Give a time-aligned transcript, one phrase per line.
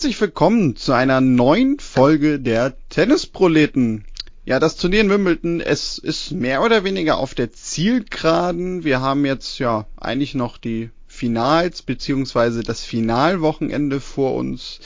[0.00, 4.06] Herzlich willkommen zu einer neuen Folge der Tennisproleten.
[4.46, 8.82] Ja, das Turnier in Wimbledon, es ist mehr oder weniger auf der Zielgeraden.
[8.82, 14.80] Wir haben jetzt ja eigentlich noch die Finals beziehungsweise das Finalwochenende vor uns.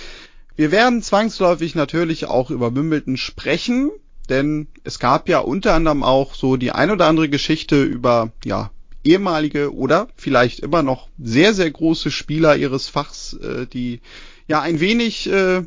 [0.57, 3.93] Wir werden zwangsläufig natürlich auch über Wimbledon sprechen,
[4.29, 8.73] denn es gab ja unter anderem auch so die ein oder andere Geschichte über ja
[9.05, 14.01] ehemalige oder vielleicht immer noch sehr sehr große Spieler ihres Fachs, äh, die
[14.47, 15.63] ja ein wenig äh,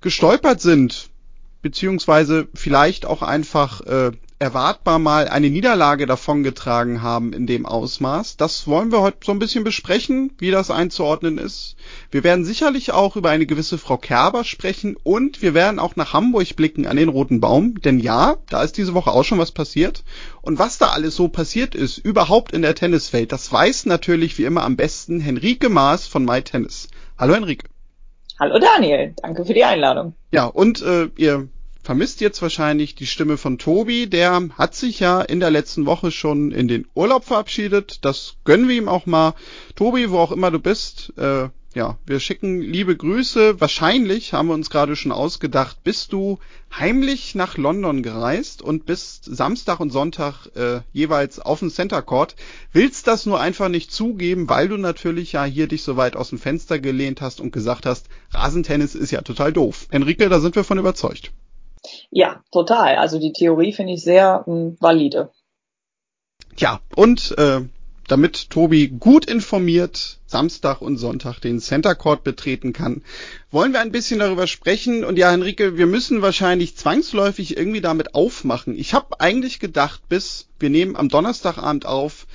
[0.00, 1.10] gestolpert sind
[1.64, 8.36] beziehungsweise vielleicht auch einfach äh, erwartbar mal eine Niederlage davongetragen haben in dem Ausmaß.
[8.36, 11.76] Das wollen wir heute so ein bisschen besprechen, wie das einzuordnen ist.
[12.10, 16.12] Wir werden sicherlich auch über eine gewisse Frau Kerber sprechen und wir werden auch nach
[16.12, 19.52] Hamburg blicken an den Roten Baum, denn ja, da ist diese Woche auch schon was
[19.52, 20.04] passiert.
[20.42, 24.44] Und was da alles so passiert ist, überhaupt in der Tenniswelt, das weiß natürlich wie
[24.44, 26.88] immer am besten Henrike Maas von MyTennis.
[27.16, 27.73] Hallo Henrike.
[28.38, 30.14] Hallo Daniel, danke für die Einladung.
[30.32, 31.48] Ja, und äh, ihr
[31.84, 34.08] vermisst jetzt wahrscheinlich die Stimme von Tobi.
[34.08, 38.04] Der hat sich ja in der letzten Woche schon in den Urlaub verabschiedet.
[38.04, 39.34] Das gönnen wir ihm auch mal.
[39.76, 43.60] Tobi, wo auch immer du bist, äh, ja, wir schicken liebe Grüße.
[43.60, 46.38] Wahrscheinlich haben wir uns gerade schon ausgedacht, bist du
[46.72, 52.36] heimlich nach London gereist und bist Samstag und Sonntag äh, jeweils auf dem Center Court.
[52.72, 56.30] Willst das nur einfach nicht zugeben, weil du natürlich ja hier dich so weit aus
[56.30, 59.88] dem Fenster gelehnt hast und gesagt hast, Rasentennis ist ja total doof.
[59.90, 61.32] Enrique, da sind wir von überzeugt.
[62.10, 62.96] Ja, total.
[62.96, 65.30] Also die Theorie finde ich sehr mh, hm, valide.
[66.56, 67.62] Ja, und äh,
[68.08, 73.02] damit Tobi gut informiert Samstag und Sonntag den Center Court betreten kann,
[73.50, 75.04] wollen wir ein bisschen darüber sprechen.
[75.04, 78.76] Und ja, Henrike, wir müssen wahrscheinlich zwangsläufig irgendwie damit aufmachen.
[78.76, 82.26] Ich habe eigentlich gedacht, bis wir nehmen am Donnerstagabend auf,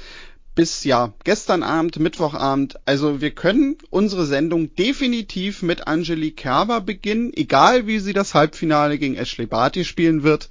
[0.56, 2.80] bis ja gestern Abend, Mittwochabend.
[2.86, 8.98] Also wir können unsere Sendung definitiv mit Angelique Kerber beginnen, egal wie sie das Halbfinale
[8.98, 10.50] gegen Ashley Barty spielen wird.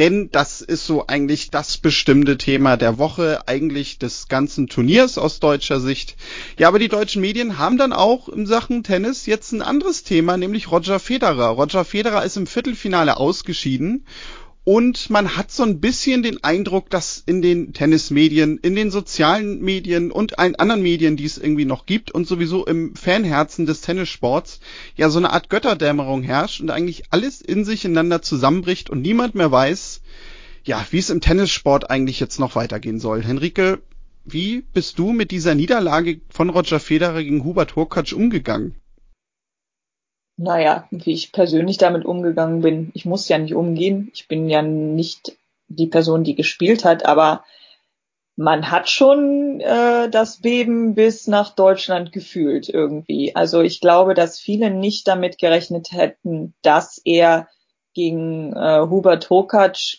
[0.00, 5.40] Denn das ist so eigentlich das bestimmte Thema der Woche, eigentlich des ganzen Turniers aus
[5.40, 6.16] deutscher Sicht.
[6.58, 10.38] Ja, aber die deutschen Medien haben dann auch in Sachen Tennis jetzt ein anderes Thema,
[10.38, 11.48] nämlich Roger Federer.
[11.48, 14.06] Roger Federer ist im Viertelfinale ausgeschieden
[14.64, 19.60] und man hat so ein bisschen den Eindruck, dass in den Tennismedien, in den sozialen
[19.62, 23.80] Medien und allen anderen Medien, die es irgendwie noch gibt und sowieso im Fanherzen des
[23.80, 24.60] Tennissports,
[24.96, 29.34] ja so eine Art Götterdämmerung herrscht und eigentlich alles in sich ineinander zusammenbricht und niemand
[29.34, 30.02] mehr weiß,
[30.64, 33.22] ja, wie es im Tennissport eigentlich jetzt noch weitergehen soll.
[33.22, 33.80] Henrike,
[34.24, 38.74] wie bist du mit dieser Niederlage von Roger Federer gegen Hubert Hurkacz umgegangen?
[40.40, 42.90] Naja, wie ich persönlich damit umgegangen bin.
[42.94, 44.10] Ich muss ja nicht umgehen.
[44.14, 45.36] Ich bin ja nicht
[45.68, 47.44] die Person, die gespielt hat, aber
[48.36, 53.36] man hat schon äh, das Beben bis nach Deutschland gefühlt irgendwie.
[53.36, 57.48] Also ich glaube, dass viele nicht damit gerechnet hätten, dass er
[57.92, 59.98] gegen äh, Hubert Hokatsch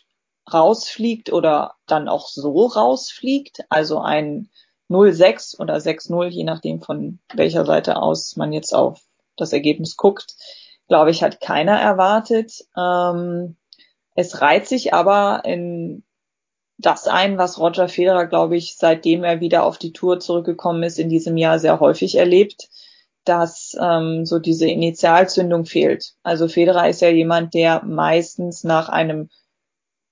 [0.52, 3.60] rausfliegt oder dann auch so rausfliegt.
[3.70, 4.50] Also ein
[4.90, 9.02] 0-6 oder 6-0, je nachdem von welcher Seite aus man jetzt auf
[9.42, 10.36] das Ergebnis guckt,
[10.88, 12.54] glaube ich, hat keiner erwartet.
[12.78, 13.58] Ähm,
[14.16, 16.04] es reiht sich aber in
[16.78, 21.00] das ein, was Roger Federer, glaube ich, seitdem er wieder auf die Tour zurückgekommen ist,
[21.00, 22.70] in diesem Jahr sehr häufig erlebt,
[23.24, 26.14] dass ähm, so diese Initialzündung fehlt.
[26.24, 29.30] Also Federer ist ja jemand, der meistens nach einem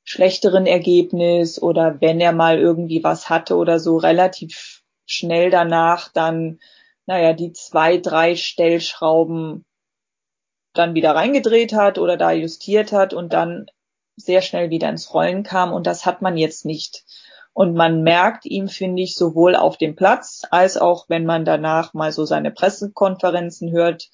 [0.04, 6.60] schlechteren Ergebnis oder wenn er mal irgendwie was hatte oder so relativ schnell danach dann
[7.10, 9.66] naja, die zwei, drei Stellschrauben
[10.74, 13.66] dann wieder reingedreht hat oder da justiert hat und dann
[14.16, 15.74] sehr schnell wieder ins Rollen kam.
[15.74, 17.06] Und das hat man jetzt nicht.
[17.52, 21.96] Und man merkt ihm, finde ich, sowohl auf dem Platz als auch, wenn man danach
[21.96, 24.12] mal so seine Pressekonferenzen hört,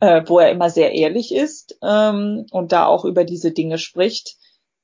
[0.00, 4.38] äh, wo er immer sehr ehrlich ist ähm, und da auch über diese Dinge spricht,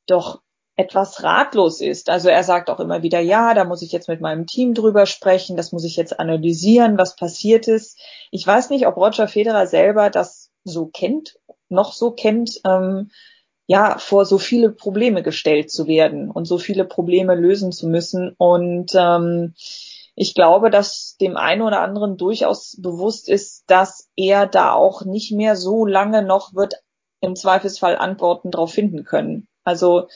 [0.06, 0.43] doch
[0.76, 2.11] etwas ratlos ist.
[2.11, 5.06] Also er sagt auch immer wieder, ja, da muss ich jetzt mit meinem Team drüber
[5.06, 7.99] sprechen, das muss ich jetzt analysieren, was passiert ist.
[8.31, 11.38] Ich weiß nicht, ob Roger Federer selber das so kennt,
[11.70, 13.11] noch so kennt, ähm,
[13.67, 18.34] ja, vor so viele Probleme gestellt zu werden und so viele Probleme lösen zu müssen.
[18.37, 19.55] Und ähm,
[20.14, 25.32] ich glaube, dass dem einen oder anderen durchaus bewusst ist, dass er da auch nicht
[25.32, 26.75] mehr so lange noch wird
[27.20, 29.49] im Zweifelsfall Antworten darauf finden können.
[29.64, 30.06] Also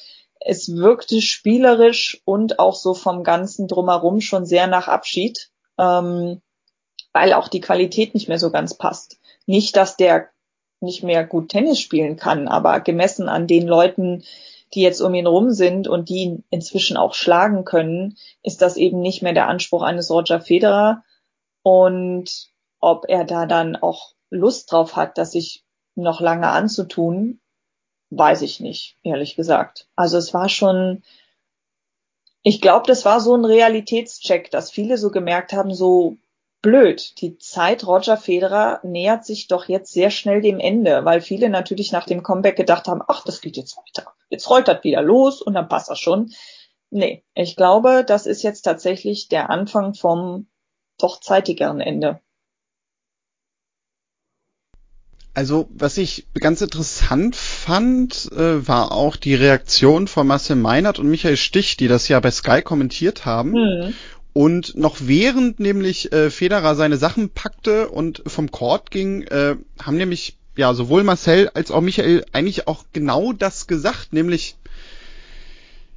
[0.40, 6.40] es wirkte spielerisch und auch so vom ganzen drumherum schon sehr nach Abschied, ähm,
[7.12, 9.18] weil auch die Qualität nicht mehr so ganz passt.
[9.46, 10.28] Nicht, dass der
[10.80, 14.24] nicht mehr gut Tennis spielen kann, aber gemessen an den Leuten,
[14.72, 18.76] die jetzt um ihn rum sind und die ihn inzwischen auch schlagen können, ist das
[18.76, 21.02] eben nicht mehr der Anspruch eines Roger Federer.
[21.62, 22.48] Und
[22.80, 25.64] ob er da dann auch Lust drauf hat, das sich
[25.96, 27.40] noch lange anzutun,
[28.10, 29.88] weiß ich nicht, ehrlich gesagt.
[29.96, 31.02] Also es war schon,
[32.42, 36.16] ich glaube, das war so ein Realitätscheck, dass viele so gemerkt haben, so
[36.62, 41.48] blöd, die Zeit Roger Federer nähert sich doch jetzt sehr schnell dem Ende, weil viele
[41.48, 44.12] natürlich nach dem Comeback gedacht haben, ach, das geht jetzt weiter.
[44.28, 46.32] Jetzt rollt das wieder los und dann passt das schon.
[46.90, 50.48] Nee, ich glaube, das ist jetzt tatsächlich der Anfang vom
[50.98, 52.20] doch zeitigeren Ende.
[55.32, 61.08] Also, was ich ganz interessant fand, äh, war auch die Reaktion von Marcel Meinert und
[61.08, 63.52] Michael Stich, die das ja bei Sky kommentiert haben.
[63.52, 63.94] Mhm.
[64.32, 69.96] Und noch während nämlich äh, Federer seine Sachen packte und vom Court ging, äh, haben
[69.96, 74.56] nämlich ja sowohl Marcel als auch Michael eigentlich auch genau das gesagt, nämlich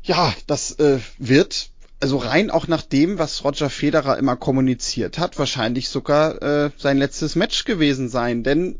[0.03, 1.69] ja, das äh, wird
[1.99, 6.97] also rein auch nach dem, was Roger Federer immer kommuniziert hat, wahrscheinlich sogar äh, sein
[6.97, 8.77] letztes Match gewesen sein, denn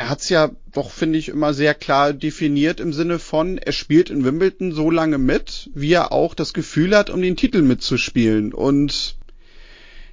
[0.00, 4.08] er hat's ja doch, finde ich, immer sehr klar definiert im Sinne von, er spielt
[4.08, 8.54] in Wimbledon so lange mit, wie er auch das Gefühl hat, um den Titel mitzuspielen.
[8.54, 9.16] Und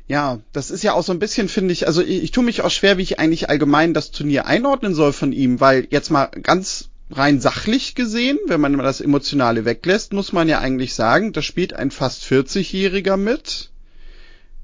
[0.05, 2.63] ja, das ist ja auch so ein bisschen, finde ich, also ich, ich tue mich
[2.63, 6.25] auch schwer, wie ich eigentlich allgemein das Turnier einordnen soll von ihm, weil jetzt mal
[6.25, 11.31] ganz rein sachlich gesehen, wenn man mal das Emotionale weglässt, muss man ja eigentlich sagen,
[11.31, 13.71] da spielt ein fast 40-Jähriger mit,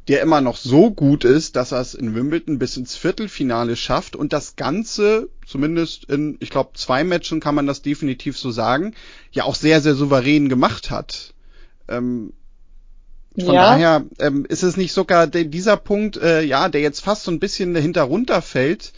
[0.08, 4.16] der immer noch so gut ist, dass er es in Wimbledon bis ins Viertelfinale schafft
[4.16, 8.94] und das Ganze, zumindest in, ich glaube, zwei Matchen kann man das definitiv so sagen,
[9.32, 11.34] ja auch sehr, sehr souverän gemacht hat.
[11.88, 12.34] Ähm,
[13.36, 13.72] von ja.
[13.72, 17.40] daher ähm, ist es nicht sogar dieser Punkt, äh, ja, der jetzt fast so ein
[17.40, 18.94] bisschen dahinter runterfällt,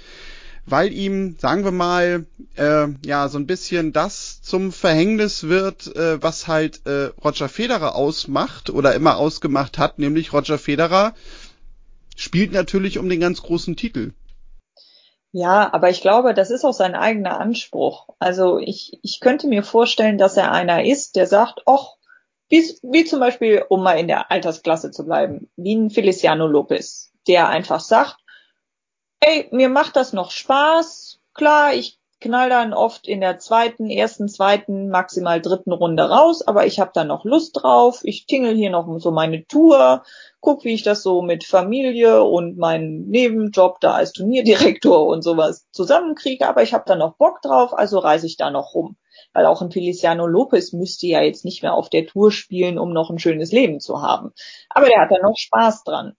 [0.65, 2.25] weil ihm, sagen wir mal,
[2.55, 7.95] äh, ja, so ein bisschen das zum Verhängnis wird, äh, was halt äh, Roger Federer
[7.95, 11.13] ausmacht oder immer ausgemacht hat, nämlich Roger Federer
[12.15, 14.13] spielt natürlich um den ganz großen Titel.
[15.31, 18.07] Ja, aber ich glaube, das ist auch sein eigener Anspruch.
[18.19, 21.95] Also ich, ich könnte mir vorstellen, dass er einer ist, der sagt, ach,
[22.47, 27.11] wie, wie zum Beispiel, um mal in der Altersklasse zu bleiben, wie ein Feliciano Lopez,
[27.27, 28.17] der einfach sagt,
[29.21, 31.19] hey, mir macht das noch Spaß.
[31.33, 36.65] Klar, ich knall dann oft in der zweiten, ersten, zweiten, maximal dritten Runde raus, aber
[36.65, 37.99] ich habe da noch Lust drauf.
[38.03, 40.03] Ich tingel hier noch so meine Tour,
[40.39, 45.67] guck, wie ich das so mit Familie und meinem Nebenjob da als Turnierdirektor und sowas
[45.71, 48.97] zusammenkriege, aber ich habe da noch Bock drauf, also reise ich da noch rum.
[49.33, 52.91] Weil auch ein Feliciano Lopez müsste ja jetzt nicht mehr auf der Tour spielen, um
[52.91, 54.31] noch ein schönes Leben zu haben.
[54.69, 56.15] Aber der hat da noch Spaß dran.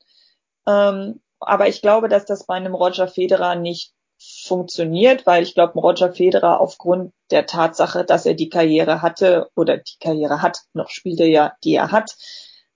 [0.66, 5.78] Ähm, aber ich glaube, dass das bei einem Roger Federer nicht funktioniert, weil ich glaube,
[5.78, 10.88] Roger Federer aufgrund der Tatsache, dass er die Karriere hatte oder die Karriere hat, noch
[10.88, 12.16] spielt er ja, die er hat,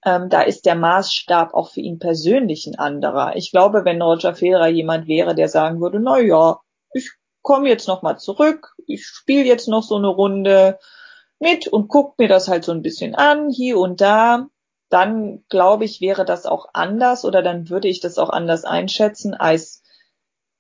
[0.05, 3.37] ähm, da ist der Maßstab auch für ihn persönlich ein anderer.
[3.37, 6.61] Ich glaube, wenn Roger Federer jemand wäre, der sagen würde, na ja,
[6.93, 7.11] ich
[7.43, 10.79] komme jetzt noch mal zurück, ich spiele jetzt noch so eine Runde
[11.39, 14.47] mit und guck mir das halt so ein bisschen an, hier und da,
[14.91, 19.35] dann glaube ich, wäre das auch anders oder dann würde ich das auch anders einschätzen
[19.35, 19.83] als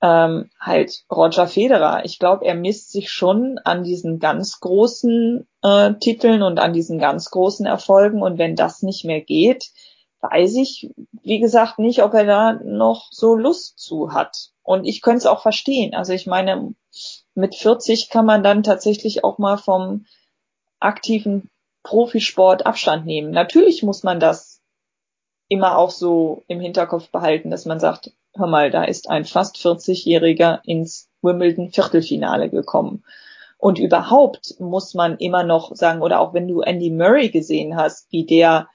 [0.02, 2.04] ähm, halt Roger Federer.
[2.04, 6.99] Ich glaube, er misst sich schon an diesen ganz großen äh, Titeln und an diesen
[6.99, 8.22] ganz großen Erfolgen.
[8.22, 9.70] Und wenn das nicht mehr geht,
[10.20, 10.90] weiß ich,
[11.22, 14.50] wie gesagt, nicht, ob er da noch so Lust zu hat.
[14.62, 15.94] Und ich könnte es auch verstehen.
[15.94, 16.75] Also ich meine,
[17.34, 20.06] mit 40 kann man dann tatsächlich auch mal vom
[20.78, 21.50] aktiven
[21.82, 23.30] Profisport Abstand nehmen.
[23.30, 24.60] Natürlich muss man das
[25.49, 29.56] immer auch so im Hinterkopf behalten, dass man sagt, hör mal, da ist ein fast
[29.56, 33.04] 40-Jähriger ins Wimbledon Viertelfinale gekommen.
[33.58, 38.10] Und überhaupt muss man immer noch sagen, oder auch wenn du Andy Murray gesehen hast,
[38.10, 38.68] wie der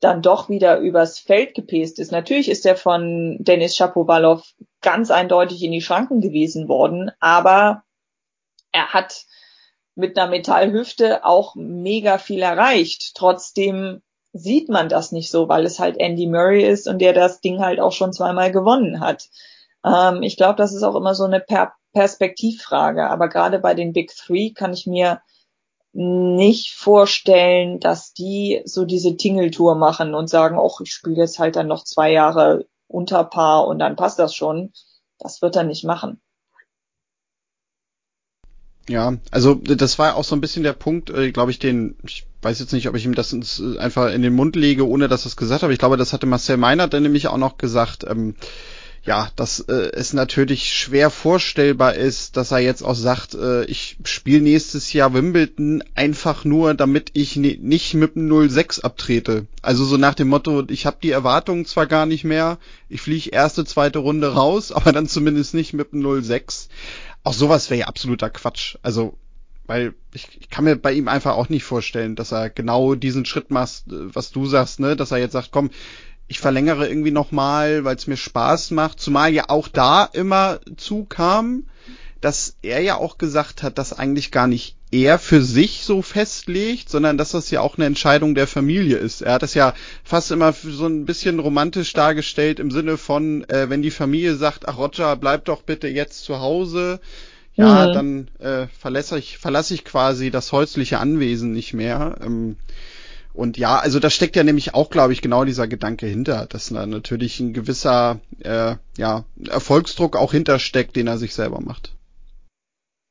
[0.00, 2.12] dann doch wieder übers Feld gepäst ist.
[2.12, 7.82] Natürlich ist er von Dennis Shapovalov ganz eindeutig in die Schranken gewiesen worden, aber
[8.70, 9.24] er hat
[9.98, 13.14] mit einer Metallhüfte auch mega viel erreicht.
[13.16, 14.00] Trotzdem
[14.32, 17.58] sieht man das nicht so, weil es halt Andy Murray ist und der das Ding
[17.58, 19.28] halt auch schon zweimal gewonnen hat.
[19.84, 23.10] Ähm, ich glaube, das ist auch immer so eine per Perspektivfrage.
[23.10, 25.20] Aber gerade bei den Big Three kann ich mir
[25.92, 31.56] nicht vorstellen, dass die so diese Tingeltour machen und sagen, oh, ich spiele jetzt halt
[31.56, 34.72] dann noch zwei Jahre unter Paar und dann passt das schon.
[35.18, 36.20] Das wird er nicht machen.
[38.88, 42.26] Ja, also das war auch so ein bisschen der Punkt, äh, glaube ich, den, ich
[42.40, 45.08] weiß jetzt nicht, ob ich ihm das ins, äh, einfach in den Mund lege, ohne
[45.08, 45.74] dass er es gesagt habe.
[45.74, 48.04] Ich glaube, das hatte Marcel Meinert dann nämlich auch noch gesagt.
[48.08, 48.34] Ähm,
[49.08, 53.96] ja, dass äh, es natürlich schwer vorstellbar ist, dass er jetzt auch sagt, äh, ich
[54.04, 59.46] spiele nächstes Jahr Wimbledon einfach nur, damit ich ne, nicht mit dem 06 abtrete.
[59.62, 62.58] Also so nach dem Motto, ich habe die Erwartungen zwar gar nicht mehr,
[62.90, 66.68] ich fliege erste, zweite Runde raus, aber dann zumindest nicht mit dem 06.
[67.24, 68.76] Auch sowas wäre ja absoluter Quatsch.
[68.82, 69.16] Also
[69.66, 73.24] weil ich, ich kann mir bei ihm einfach auch nicht vorstellen, dass er genau diesen
[73.24, 75.70] Schritt macht, äh, was du sagst, ne, dass er jetzt sagt, komm,
[76.28, 81.64] ich verlängere irgendwie nochmal, weil es mir Spaß macht, zumal ja auch da immer zukam,
[82.20, 86.88] dass er ja auch gesagt hat, dass eigentlich gar nicht er für sich so festlegt,
[86.88, 89.20] sondern dass das ja auch eine Entscheidung der Familie ist.
[89.20, 93.68] Er hat es ja fast immer so ein bisschen romantisch dargestellt im Sinne von, äh,
[93.68, 97.00] wenn die Familie sagt, ach Roger, bleib doch bitte jetzt zu Hause,
[97.54, 97.92] ja, mhm.
[97.92, 102.16] dann äh, verlasse ich, verlasse ich quasi das häusliche Anwesen nicht mehr.
[102.22, 102.56] Ähm,
[103.38, 106.70] und ja, also da steckt ja nämlich auch, glaube ich, genau dieser Gedanke hinter, dass
[106.70, 111.92] da natürlich ein gewisser äh, ja, Erfolgsdruck auch hintersteckt, den er sich selber macht.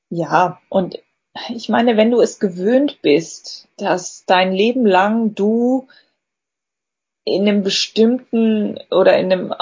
[0.10, 1.00] Ja, und
[1.48, 5.88] ich meine, wenn du es gewöhnt bist, dass dein Leben lang du
[7.24, 9.54] in einem bestimmten oder in einem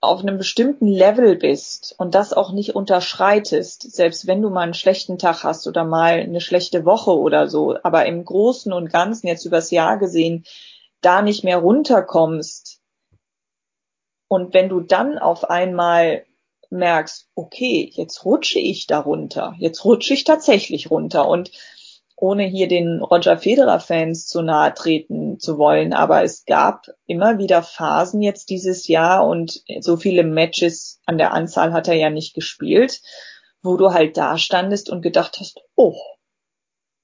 [0.00, 4.74] auf einem bestimmten Level bist und das auch nicht unterschreitest, selbst wenn du mal einen
[4.74, 9.26] schlechten Tag hast oder mal eine schlechte Woche oder so, aber im Großen und Ganzen
[9.26, 10.44] jetzt übers Jahr gesehen
[11.02, 12.80] da nicht mehr runterkommst
[14.28, 16.24] und wenn du dann auf einmal
[16.70, 21.50] merkst, okay, jetzt rutsche ich da runter, jetzt rutsche ich tatsächlich runter und
[22.20, 27.62] ohne hier den Roger Federer-Fans zu nahe treten zu wollen, aber es gab immer wieder
[27.62, 32.34] Phasen jetzt dieses Jahr und so viele Matches an der Anzahl hat er ja nicht
[32.34, 33.00] gespielt,
[33.62, 35.96] wo du halt da standest und gedacht hast, oh,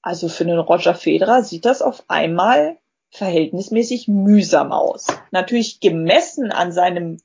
[0.01, 2.77] also für einen Roger Federer sieht das auf einmal
[3.09, 5.07] verhältnismäßig mühsam aus.
[5.31, 7.17] Natürlich gemessen an seinem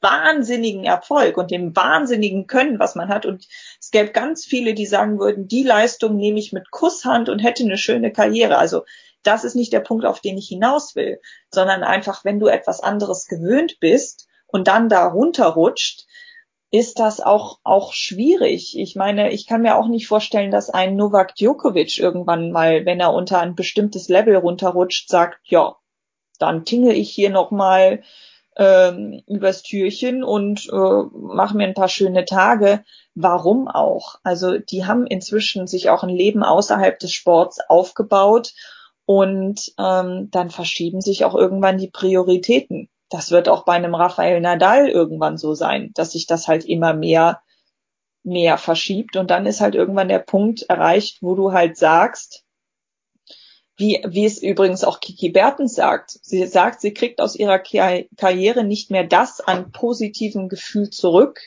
[0.00, 3.26] wahnsinnigen Erfolg und dem wahnsinnigen Können, was man hat.
[3.26, 3.46] Und
[3.80, 7.64] es gäbe ganz viele, die sagen würden, die Leistung nehme ich mit Kusshand und hätte
[7.64, 8.58] eine schöne Karriere.
[8.58, 8.84] Also
[9.22, 11.20] das ist nicht der Punkt, auf den ich hinaus will,
[11.50, 16.06] sondern einfach, wenn du etwas anderes gewöhnt bist und dann da runterrutscht,
[16.70, 18.78] ist das auch, auch schwierig.
[18.78, 22.98] Ich meine, ich kann mir auch nicht vorstellen, dass ein Novak Djokovic irgendwann mal, wenn
[22.98, 25.76] er unter ein bestimmtes Level runterrutscht, sagt, ja,
[26.38, 28.02] dann tingle ich hier nochmal
[28.56, 32.84] ähm, übers Türchen und äh, mache mir ein paar schöne Tage.
[33.14, 34.16] Warum auch?
[34.22, 38.52] Also die haben inzwischen sich auch ein Leben außerhalb des Sports aufgebaut
[39.04, 42.88] und ähm, dann verschieben sich auch irgendwann die Prioritäten.
[43.08, 46.94] Das wird auch bei einem Rafael Nadal irgendwann so sein, dass sich das halt immer
[46.94, 47.42] mehr
[48.24, 52.44] mehr verschiebt und dann ist halt irgendwann der Punkt erreicht, wo du halt sagst,
[53.76, 56.18] wie, wie es übrigens auch Kiki Bertens sagt.
[56.22, 61.40] Sie sagt, sie kriegt aus ihrer Karriere nicht mehr das an positivem Gefühl zurück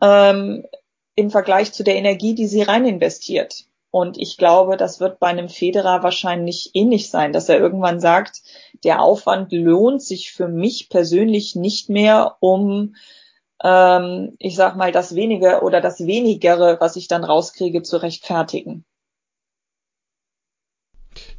[0.00, 0.66] ähm,
[1.14, 3.64] im Vergleich zu der Energie, die sie rein investiert.
[3.90, 8.40] Und ich glaube, das wird bei einem Federer wahrscheinlich ähnlich sein, dass er irgendwann sagt,
[8.84, 12.94] der Aufwand lohnt sich für mich persönlich nicht mehr, um,
[13.62, 18.86] ähm, ich sag mal, das wenige oder das wenigere, was ich dann rauskriege, zu rechtfertigen.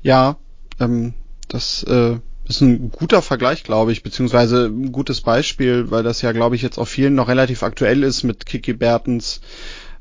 [0.04, 0.38] Ja,
[0.80, 1.14] ähm,
[1.48, 2.18] das äh,
[2.48, 6.62] ist ein guter Vergleich, glaube ich, beziehungsweise ein gutes Beispiel, weil das ja, glaube ich,
[6.62, 9.42] jetzt auf vielen noch relativ aktuell ist mit Kiki Bertens.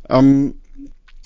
[0.09, 0.55] Ähm,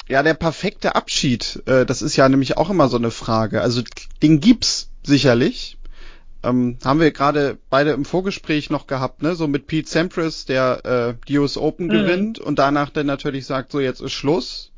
[0.09, 3.63] ja, der perfekte Abschied, äh, das ist ja nämlich auch immer so eine Frage.
[3.63, 3.83] Also
[4.23, 5.79] den gibt's sicherlich.
[6.43, 9.35] Ähm, haben wir gerade beide im Vorgespräch noch gehabt, ne?
[9.35, 11.91] So mit Pete Sampras, der äh, die US Open mhm.
[11.91, 14.71] gewinnt und danach dann natürlich sagt, so jetzt ist Schluss.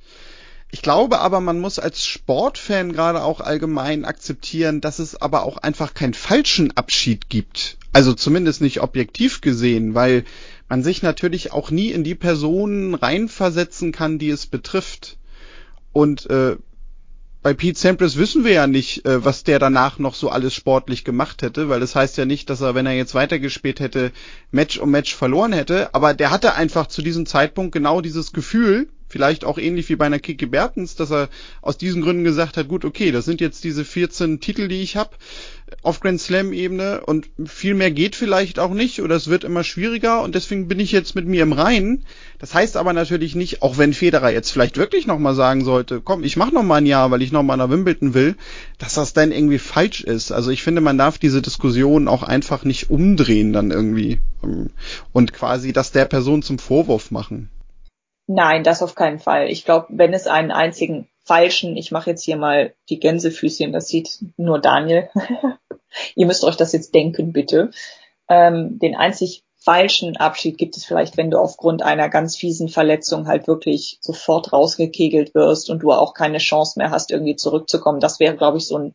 [0.71, 5.57] Ich glaube aber, man muss als Sportfan gerade auch allgemein akzeptieren, dass es aber auch
[5.57, 7.79] einfach keinen falschen Abschied gibt.
[7.95, 10.25] Also zumindest nicht objektiv gesehen, weil
[10.69, 15.17] man sich natürlich auch nie in die Personen reinversetzen kann, die es betrifft.
[15.93, 16.57] Und äh,
[17.41, 21.03] bei Pete Sampras wissen wir ja nicht, äh, was der danach noch so alles sportlich
[21.03, 24.13] gemacht hätte, weil das heißt ja nicht, dass er, wenn er jetzt weitergespielt hätte,
[24.51, 28.89] Match um Match verloren hätte, aber der hatte einfach zu diesem Zeitpunkt genau dieses Gefühl,
[29.09, 31.29] vielleicht auch ähnlich wie bei einer Kiki Bertens, dass er
[31.63, 34.97] aus diesen Gründen gesagt hat, gut, okay, das sind jetzt diese 14 Titel, die ich
[34.97, 35.11] habe
[35.83, 39.65] auf Grand Slam Ebene und viel mehr geht vielleicht auch nicht oder es wird immer
[39.65, 42.05] schwieriger und deswegen bin ich jetzt mit mir im Reinen.
[42.39, 46.25] Das heißt aber natürlich nicht, auch wenn Federer jetzt vielleicht wirklich nochmal sagen sollte, komm,
[46.25, 48.37] ich mach noch mal ein Jahr, weil ich noch mal nach Wimbledon will,
[48.79, 50.33] dass das dann irgendwie falsch ist.
[50.33, 54.71] Also ich finde, man darf diese Diskussion auch einfach nicht umdrehen dann irgendwie ähm,
[55.13, 57.51] und quasi das der Person zum Vorwurf machen.
[58.31, 59.49] Nein, das auf keinen Fall.
[59.49, 63.89] Ich glaube, wenn es einen einzigen falschen, ich mache jetzt hier mal die Gänsefüßchen, das
[63.89, 65.09] sieht nur Daniel.
[66.15, 67.71] Ihr müsst euch das jetzt denken, bitte.
[68.29, 73.27] Ähm, den einzig falschen Abschied gibt es vielleicht, wenn du aufgrund einer ganz fiesen Verletzung
[73.27, 77.99] halt wirklich sofort rausgekegelt wirst und du auch keine Chance mehr hast, irgendwie zurückzukommen.
[77.99, 78.95] Das wäre, glaube ich, so ein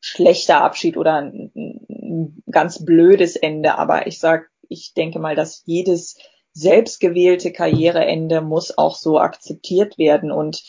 [0.00, 3.76] schlechter Abschied oder ein, ein ganz blödes Ende.
[3.76, 6.16] Aber ich sag, ich denke mal, dass jedes
[6.54, 10.62] selbstgewählte Karriereende muss auch so akzeptiert werden und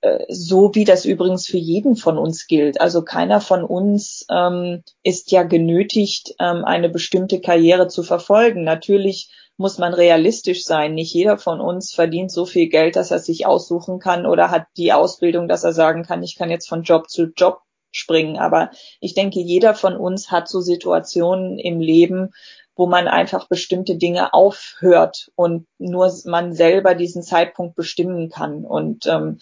[0.00, 2.80] äh, so wie das übrigens für jeden von uns gilt.
[2.80, 8.64] Also keiner von uns ähm, ist ja genötigt, ähm, eine bestimmte Karriere zu verfolgen.
[8.64, 10.94] Natürlich muss man realistisch sein.
[10.94, 14.66] Nicht jeder von uns verdient so viel Geld, dass er sich aussuchen kann oder hat
[14.76, 17.60] die Ausbildung, dass er sagen kann, ich kann jetzt von Job zu Job
[17.92, 18.38] springen.
[18.38, 22.30] Aber ich denke, jeder von uns hat so Situationen im Leben,
[22.74, 28.64] wo man einfach bestimmte Dinge aufhört und nur man selber diesen Zeitpunkt bestimmen kann.
[28.64, 29.40] Und ähm,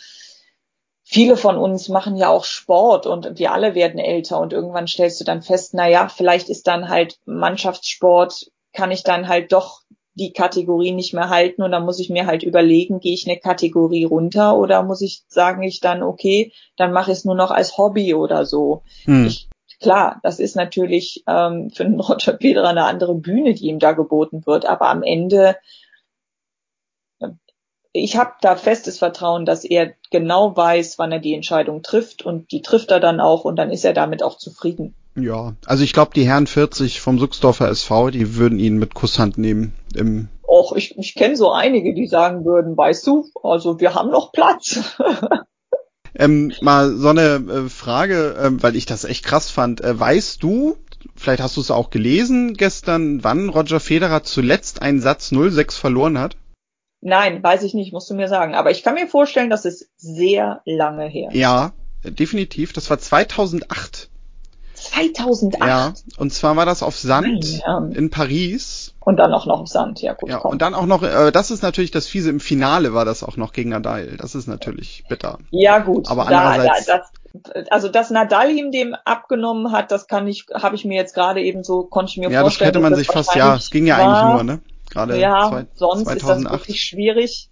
[1.04, 5.20] viele von uns machen ja auch Sport und wir alle werden älter und irgendwann stellst
[5.20, 9.82] du dann fest, na ja, vielleicht ist dann halt Mannschaftssport, kann ich dann halt doch
[10.14, 13.38] die Kategorie nicht mehr halten und dann muss ich mir halt überlegen, gehe ich eine
[13.38, 17.50] Kategorie runter oder muss ich sagen ich dann, okay, dann mache ich es nur noch
[17.50, 18.82] als Hobby oder so.
[19.04, 19.26] Hm.
[19.26, 19.48] Ich
[19.80, 23.92] Klar, das ist natürlich ähm, für einen Roger Federer eine andere Bühne, die ihm da
[23.92, 25.56] geboten wird, aber am Ende
[27.92, 32.52] ich habe da festes Vertrauen, dass er genau weiß, wann er die Entscheidung trifft und
[32.52, 34.94] die trifft er dann auch und dann ist er damit auch zufrieden.
[35.16, 39.38] Ja, also ich glaube, die Herren 40 vom Suchsdorfer SV, die würden ihn mit Kusshand
[39.38, 43.94] nehmen im Och, ich, ich kenne so einige, die sagen würden, weißt du, also wir
[43.94, 44.80] haben noch Platz.
[46.20, 49.80] Ähm, mal so eine äh, Frage, äh, weil ich das echt krass fand.
[49.80, 50.76] Äh, weißt du,
[51.16, 56.18] vielleicht hast du es auch gelesen gestern, wann Roger Federer zuletzt einen Satz 06 verloren
[56.18, 56.36] hat?
[57.00, 58.54] Nein, weiß ich nicht, musst du mir sagen.
[58.54, 61.30] Aber ich kann mir vorstellen, das ist sehr lange her.
[61.32, 61.72] Ja,
[62.04, 62.74] definitiv.
[62.74, 64.10] Das war 2008.
[64.74, 65.66] 2008.
[65.66, 67.62] Ja, und zwar war das auf Sand
[67.94, 68.89] in Paris.
[69.02, 70.28] Und dann auch noch auf Sand, ja gut.
[70.28, 70.52] Ja, komm.
[70.52, 73.36] und dann auch noch, äh, das ist natürlich das Fiese, im Finale war das auch
[73.36, 74.16] noch gegen Nadal.
[74.18, 75.38] Das ist natürlich bitter.
[75.50, 76.10] Ja gut.
[76.10, 76.86] Aber andererseits.
[76.86, 80.96] Da, das, also dass Nadal ihm dem abgenommen hat, das kann ich, habe ich mir
[80.96, 82.68] jetzt gerade eben so, konnte ich mir ja, vorstellen.
[82.68, 84.04] Ja, das hätte man sich fast, ja, es ging ja war.
[84.04, 84.60] eigentlich nur, ne?
[84.90, 86.16] Gerade ja, zwei, sonst 2008.
[86.16, 87.49] ist das wirklich schwierig.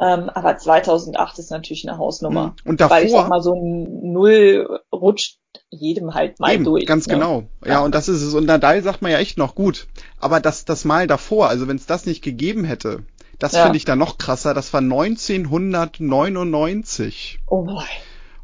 [0.00, 2.44] Ähm, aber 2008 ist natürlich eine Hausnummer.
[2.44, 2.52] Hm.
[2.70, 5.38] Und davor, weil ich sag mal, so ein Null rutscht
[5.70, 6.86] jedem halt mal eben, durch.
[6.86, 7.14] Ganz ne?
[7.14, 7.44] genau.
[7.64, 8.34] Ja, ja, und das ist es.
[8.34, 9.86] Und Nadal sagt man ja echt noch gut.
[10.18, 13.04] Aber das, das Mal davor, also wenn es das nicht gegeben hätte,
[13.38, 13.62] das ja.
[13.64, 14.54] finde ich da noch krasser.
[14.54, 17.40] Das war 1999.
[17.46, 17.84] Oh boy.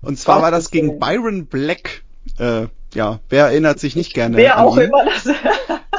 [0.02, 2.02] Und zwar Gott war das gegen Byron Black.
[2.38, 4.36] Äh, ja, wer erinnert sich nicht gerne?
[4.36, 4.84] Wer auch ihn?
[4.84, 5.28] immer das.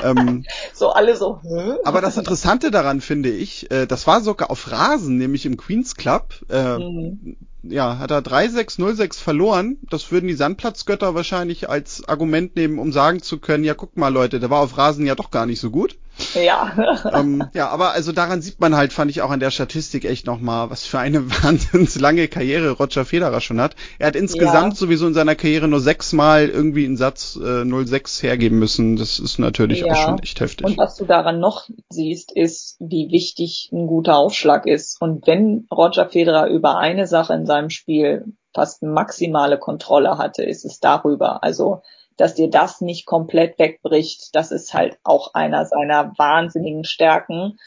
[0.03, 1.39] ähm, so alle so.
[1.43, 1.73] Hä?
[1.83, 5.95] Aber das Interessante daran finde ich, äh, das war sogar auf Rasen, nämlich im Queens
[5.95, 6.33] Club.
[6.49, 7.37] Äh, mhm.
[7.63, 9.77] Ja, hat er 3-6-0-6 verloren.
[9.89, 14.13] Das würden die Sandplatzgötter wahrscheinlich als Argument nehmen, um sagen zu können, ja guck mal
[14.13, 15.97] Leute, der war auf Rasen ja doch gar nicht so gut.
[16.33, 16.71] Ja.
[17.13, 20.25] ähm, ja, aber also daran sieht man halt, fand ich auch an der Statistik echt
[20.25, 23.75] nochmal, was für eine wahnsinns lange Karriere Roger Federer schon hat.
[23.99, 24.79] Er hat insgesamt ja.
[24.79, 28.95] sowieso in seiner Karriere nur sechsmal irgendwie einen Satz äh, 06 hergeben müssen.
[28.95, 29.91] Das ist natürlich ja.
[29.91, 30.65] auch schon echt heftig.
[30.65, 35.01] Und was du daran noch siehst, ist, wie wichtig ein guter Aufschlag ist.
[35.01, 40.65] Und wenn Roger Federer über eine Sache in seinem Spiel fast maximale Kontrolle hatte, ist
[40.65, 41.43] es darüber.
[41.43, 41.81] Also
[42.17, 47.57] dass dir das nicht komplett wegbricht, das ist halt auch einer seiner wahnsinnigen Stärken.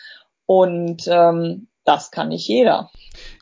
[0.46, 2.90] Und ähm, das kann nicht jeder.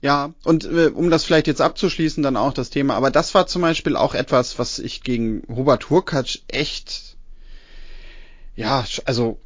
[0.00, 3.46] Ja, und äh, um das vielleicht jetzt abzuschließen, dann auch das Thema, aber das war
[3.46, 7.16] zum Beispiel auch etwas, was ich gegen Hubert Hurkacz echt,
[8.54, 9.38] ja, also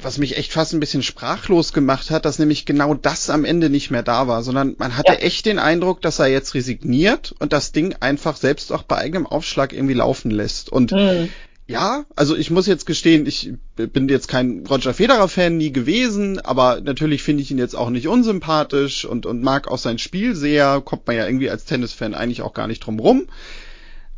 [0.00, 3.70] was mich echt fast ein bisschen sprachlos gemacht hat, dass nämlich genau das am Ende
[3.70, 5.18] nicht mehr da war, sondern man hatte ja.
[5.18, 9.26] echt den Eindruck, dass er jetzt resigniert und das Ding einfach selbst auch bei eigenem
[9.26, 10.70] Aufschlag irgendwie laufen lässt.
[10.70, 11.28] Und mhm.
[11.66, 16.40] ja, also ich muss jetzt gestehen, ich bin jetzt kein Roger Federer Fan nie gewesen,
[16.40, 20.34] aber natürlich finde ich ihn jetzt auch nicht unsympathisch und, und mag auch sein Spiel
[20.34, 23.26] sehr, kommt man ja irgendwie als Tennisfan eigentlich auch gar nicht drum rum.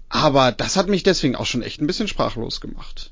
[0.08, 3.10] Aber das hat mich deswegen auch schon echt ein bisschen sprachlos gemacht.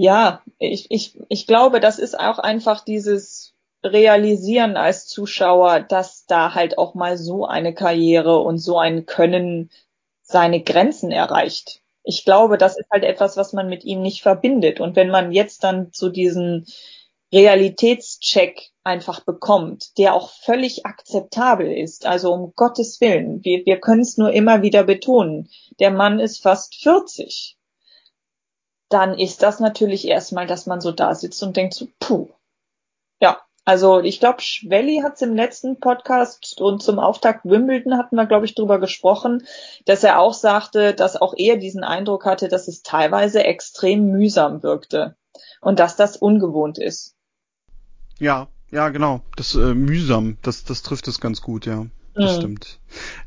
[0.00, 6.54] Ja, ich, ich, ich glaube, das ist auch einfach dieses Realisieren als Zuschauer, dass da
[6.54, 9.70] halt auch mal so eine Karriere und so ein Können
[10.22, 11.82] seine Grenzen erreicht.
[12.04, 14.78] Ich glaube, das ist halt etwas, was man mit ihm nicht verbindet.
[14.78, 16.66] Und wenn man jetzt dann zu diesen
[17.32, 22.06] Realitätscheck einfach bekommt, der auch völlig akzeptabel ist.
[22.06, 25.50] Also um Gottes Willen, wir, wir können es nur immer wieder betonen.
[25.80, 27.57] Der Mann ist fast 40
[28.88, 32.28] dann ist das natürlich erstmal, dass man so da sitzt und denkt so, puh.
[33.20, 38.16] Ja, also ich glaube, Schwelli hat es im letzten Podcast und zum Auftakt Wimbledon hatten
[38.16, 39.46] wir, glaube ich, drüber gesprochen,
[39.84, 44.62] dass er auch sagte, dass auch er diesen Eindruck hatte, dass es teilweise extrem mühsam
[44.62, 45.16] wirkte.
[45.60, 47.14] und dass das ungewohnt ist.
[48.18, 49.20] Ja, ja, genau.
[49.36, 51.86] Das äh, mühsam, das, das trifft es ganz gut, ja.
[52.18, 52.40] Das mhm.
[52.40, 52.78] stimmt.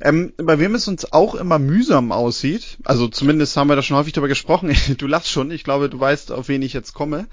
[0.02, 3.98] Ähm, bei wem es uns auch immer mühsam aussieht, also zumindest haben wir da schon
[3.98, 7.28] häufig drüber gesprochen, du lachst schon, ich glaube, du weißt, auf wen ich jetzt komme.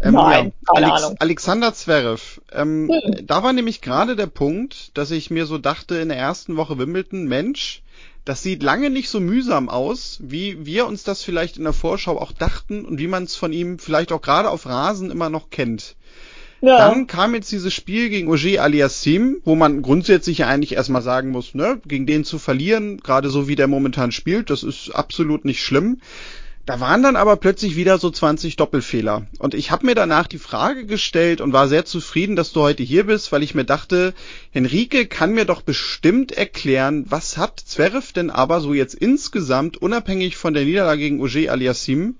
[0.00, 1.20] Ähm, Nein, ja, Alex.
[1.20, 2.40] Alexander Zverev.
[2.52, 3.26] Ähm, mhm.
[3.26, 6.78] Da war nämlich gerade der Punkt, dass ich mir so dachte in der ersten Woche
[6.78, 7.82] Wimbledon, Mensch,
[8.24, 12.18] das sieht lange nicht so mühsam aus, wie wir uns das vielleicht in der Vorschau
[12.18, 15.50] auch dachten und wie man es von ihm vielleicht auch gerade auf Rasen immer noch
[15.50, 15.96] kennt.
[16.64, 16.78] Ja.
[16.78, 21.30] Dann kam jetzt dieses Spiel gegen Ogier Aliassim, wo man grundsätzlich ja eigentlich erstmal sagen
[21.30, 25.44] muss, ne, gegen den zu verlieren, gerade so wie der momentan spielt, das ist absolut
[25.44, 25.98] nicht schlimm.
[26.66, 29.26] Da waren dann aber plötzlich wieder so 20 Doppelfehler.
[29.38, 32.82] Und ich habe mir danach die Frage gestellt und war sehr zufrieden, dass du heute
[32.82, 34.14] hier bist, weil ich mir dachte,
[34.50, 40.38] Henrike kann mir doch bestimmt erklären, was hat Zverev denn aber so jetzt insgesamt, unabhängig
[40.38, 42.16] von der Niederlage gegen Auger Aliassim,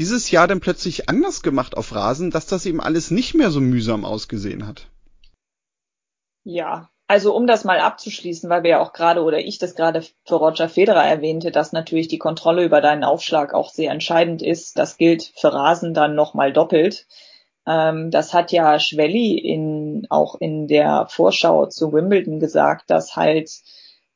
[0.00, 3.60] dieses Jahr denn plötzlich anders gemacht auf Rasen, dass das eben alles nicht mehr so
[3.60, 4.86] mühsam ausgesehen hat?
[6.42, 10.00] Ja, also um das mal abzuschließen, weil wir ja auch gerade oder ich das gerade
[10.00, 14.78] für Roger Federer erwähnte, dass natürlich die Kontrolle über deinen Aufschlag auch sehr entscheidend ist.
[14.78, 17.06] Das gilt für Rasen dann nochmal doppelt.
[17.66, 23.50] Ähm, das hat ja Schwelli in, auch in der Vorschau zu Wimbledon gesagt, dass halt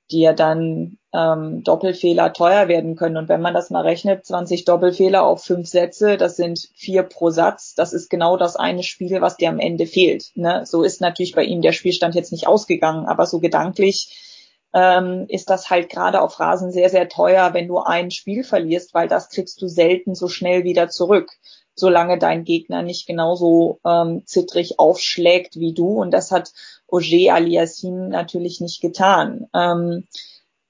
[0.09, 3.17] ja dann ähm, Doppelfehler teuer werden können.
[3.17, 7.31] Und wenn man das mal rechnet, 20 Doppelfehler auf fünf Sätze, das sind vier pro
[7.31, 7.75] Satz.
[7.75, 10.33] Das ist genau das eine Spiel, was dir am Ende fehlt.
[10.35, 10.67] Ne?
[10.67, 15.51] So ist natürlich bei ihm der Spielstand jetzt nicht ausgegangen, aber so gedanklich ähm, ist
[15.51, 19.29] das halt gerade auf Rasen sehr, sehr teuer, wenn du ein Spiel verlierst, weil das
[19.29, 21.31] kriegst du selten so schnell wieder zurück
[21.77, 26.01] solange dein Gegner nicht genauso ähm, zittrig aufschlägt wie du.
[26.01, 26.53] Und das hat
[26.89, 29.49] Auger Aliassim natürlich nicht getan.
[29.53, 30.07] Ähm,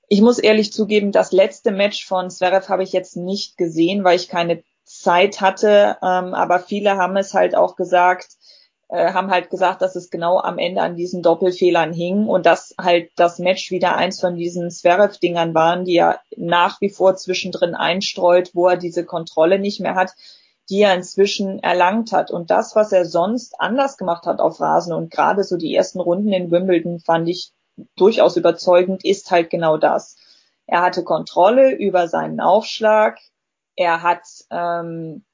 [0.08, 4.16] ich muss ehrlich zugeben, das letzte Match von Zverev habe ich jetzt nicht gesehen, weil
[4.16, 5.96] ich keine Zeit hatte.
[6.02, 8.28] Ähm, aber viele haben es halt auch gesagt,
[8.88, 12.74] äh, haben halt gesagt, dass es genau am Ende an diesen Doppelfehlern hing und dass
[12.78, 17.74] halt das Match wieder eins von diesen Zverev-Dingern waren, die er nach wie vor zwischendrin
[17.74, 20.12] einstreut, wo er diese Kontrolle nicht mehr hat
[20.70, 22.30] die er inzwischen erlangt hat.
[22.30, 26.00] Und das, was er sonst anders gemacht hat auf Rasen und gerade so die ersten
[26.00, 27.52] Runden in Wimbledon fand ich
[27.96, 30.16] durchaus überzeugend, ist halt genau das.
[30.66, 33.18] Er hatte Kontrolle über seinen Aufschlag.
[33.76, 35.24] Er hat ähm,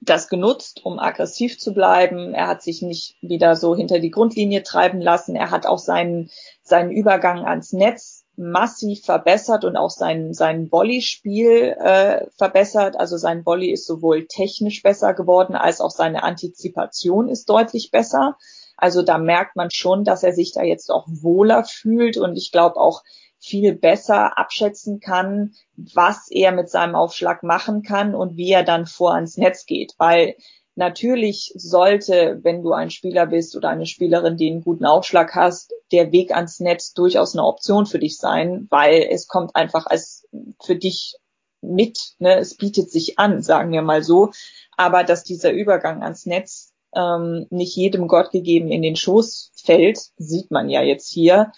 [0.00, 2.34] das genutzt, um aggressiv zu bleiben.
[2.34, 5.36] Er hat sich nicht wieder so hinter die Grundlinie treiben lassen.
[5.36, 6.30] Er hat auch seinen,
[6.62, 12.98] seinen Übergang ans Netz massiv verbessert und auch sein, sein Volley-Spiel äh, verbessert.
[12.98, 18.36] Also sein Volley ist sowohl technisch besser geworden, als auch seine Antizipation ist deutlich besser.
[18.76, 22.52] Also da merkt man schon, dass er sich da jetzt auch wohler fühlt und ich
[22.52, 23.02] glaube auch
[23.38, 28.86] viel besser abschätzen kann, was er mit seinem Aufschlag machen kann und wie er dann
[28.86, 29.94] vor ans Netz geht.
[29.98, 30.34] Weil
[30.76, 35.72] Natürlich sollte, wenn du ein Spieler bist oder eine Spielerin, die einen guten Aufschlag hast,
[35.92, 40.26] der Weg ans Netz durchaus eine Option für dich sein, weil es kommt einfach als
[40.60, 41.16] für dich
[41.60, 42.38] mit, ne?
[42.38, 44.32] es bietet sich an, sagen wir mal so.
[44.76, 49.98] Aber dass dieser Übergang ans Netz ähm, nicht jedem Gott gegeben in den Schoß fällt,
[50.16, 51.52] sieht man ja jetzt hier.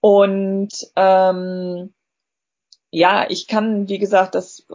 [0.00, 1.92] Und ähm,
[2.90, 4.66] ja, ich kann, wie gesagt, das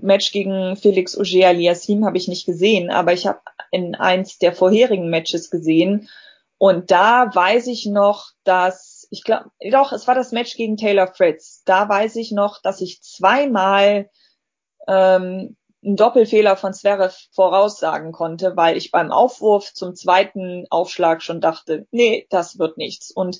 [0.00, 4.52] Match gegen Felix Auger Aliassim habe ich nicht gesehen, aber ich habe in eins der
[4.52, 6.08] vorherigen Matches gesehen
[6.58, 11.06] und da weiß ich noch, dass ich glaube, doch, es war das Match gegen Taylor
[11.06, 11.62] Fritz.
[11.66, 14.08] Da weiß ich noch, dass ich zweimal
[14.88, 21.40] ähm, einen Doppelfehler von Zverev voraussagen konnte, weil ich beim Aufwurf zum zweiten Aufschlag schon
[21.40, 23.10] dachte, nee, das wird nichts.
[23.10, 23.38] Und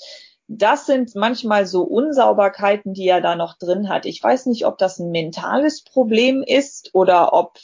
[0.48, 4.06] das sind manchmal so Unsauberkeiten, die er da noch drin hat.
[4.06, 7.58] Ich weiß nicht, ob das ein mentales Problem ist oder ob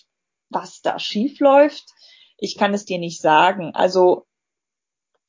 [0.48, 1.84] was da schief läuft.
[2.38, 3.72] Ich kann es dir nicht sagen.
[3.74, 4.26] Also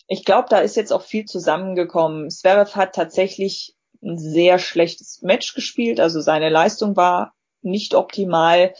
[0.07, 2.29] ich glaube, da ist jetzt auch viel zusammengekommen.
[2.29, 5.99] Zverev hat tatsächlich ein sehr schlechtes Match gespielt.
[5.99, 8.73] Also seine Leistung war nicht optimal.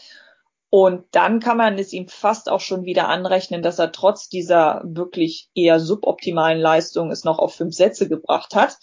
[0.70, 4.82] Und dann kann man es ihm fast auch schon wieder anrechnen, dass er trotz dieser
[4.84, 8.78] wirklich eher suboptimalen Leistung es noch auf fünf Sätze gebracht hat.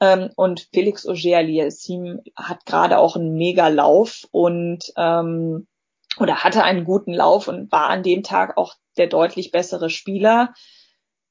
[0.00, 5.68] Ähm, und Felix Auger-Aliassime hat gerade auch einen Mega-Lauf und ähm,
[6.18, 10.52] oder hatte einen guten Lauf und war an dem Tag auch der deutlich bessere Spieler.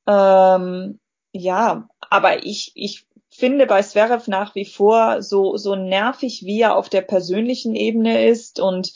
[0.08, 1.00] Ähm,
[1.34, 6.76] ja, aber ich, ich finde bei Zverev nach wie vor so, so nervig, wie er
[6.78, 8.94] auf der persönlichen Ebene ist und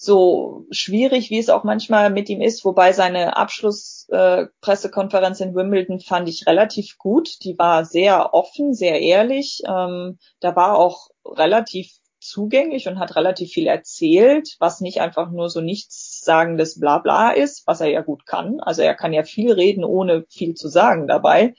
[0.00, 5.98] so schwierig, wie es auch manchmal mit ihm ist, wobei seine Abschlusspressekonferenz äh, in Wimbledon
[5.98, 7.42] fand ich relativ gut.
[7.42, 9.62] Die war sehr offen, sehr ehrlich.
[9.66, 15.50] Ähm, da war auch relativ zugänglich und hat relativ viel erzählt, was nicht einfach nur
[15.50, 18.60] so nichtssagendes Blabla ist, was er ja gut kann.
[18.60, 21.56] Also er kann ja viel reden, ohne viel zu sagen dabei.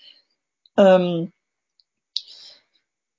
[0.77, 1.33] Ähm,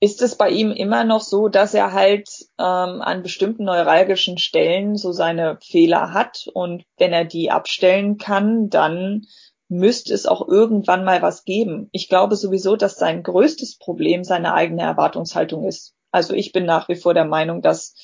[0.00, 4.96] ist es bei ihm immer noch so, dass er halt ähm, an bestimmten neuralgischen Stellen
[4.96, 9.26] so seine Fehler hat und wenn er die abstellen kann, dann
[9.68, 11.90] müsste es auch irgendwann mal was geben.
[11.92, 15.94] Ich glaube sowieso, dass sein größtes Problem seine eigene Erwartungshaltung ist.
[16.10, 17.94] Also ich bin nach wie vor der Meinung, dass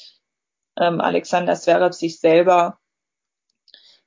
[0.79, 2.79] ähm, Alexander Zverev sich selber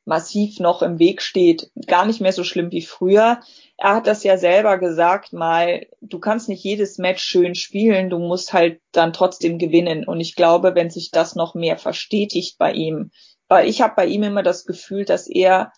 [0.10, 1.72] massiv noch im Weg steht.
[1.88, 3.39] Gar nicht mehr so schlimm wie früher.
[3.78, 8.17] Er hat das ja selber gesagt mal, du kannst nicht jedes Match schön spielen, du
[8.17, 10.06] musst halt dann trotzdem gewinnen.
[10.06, 13.12] Und ich glaube, wenn sich das noch mehr verstetigt bei ihm,
[13.48, 15.72] weil ich habe bei ihm immer das Gefühl, dass er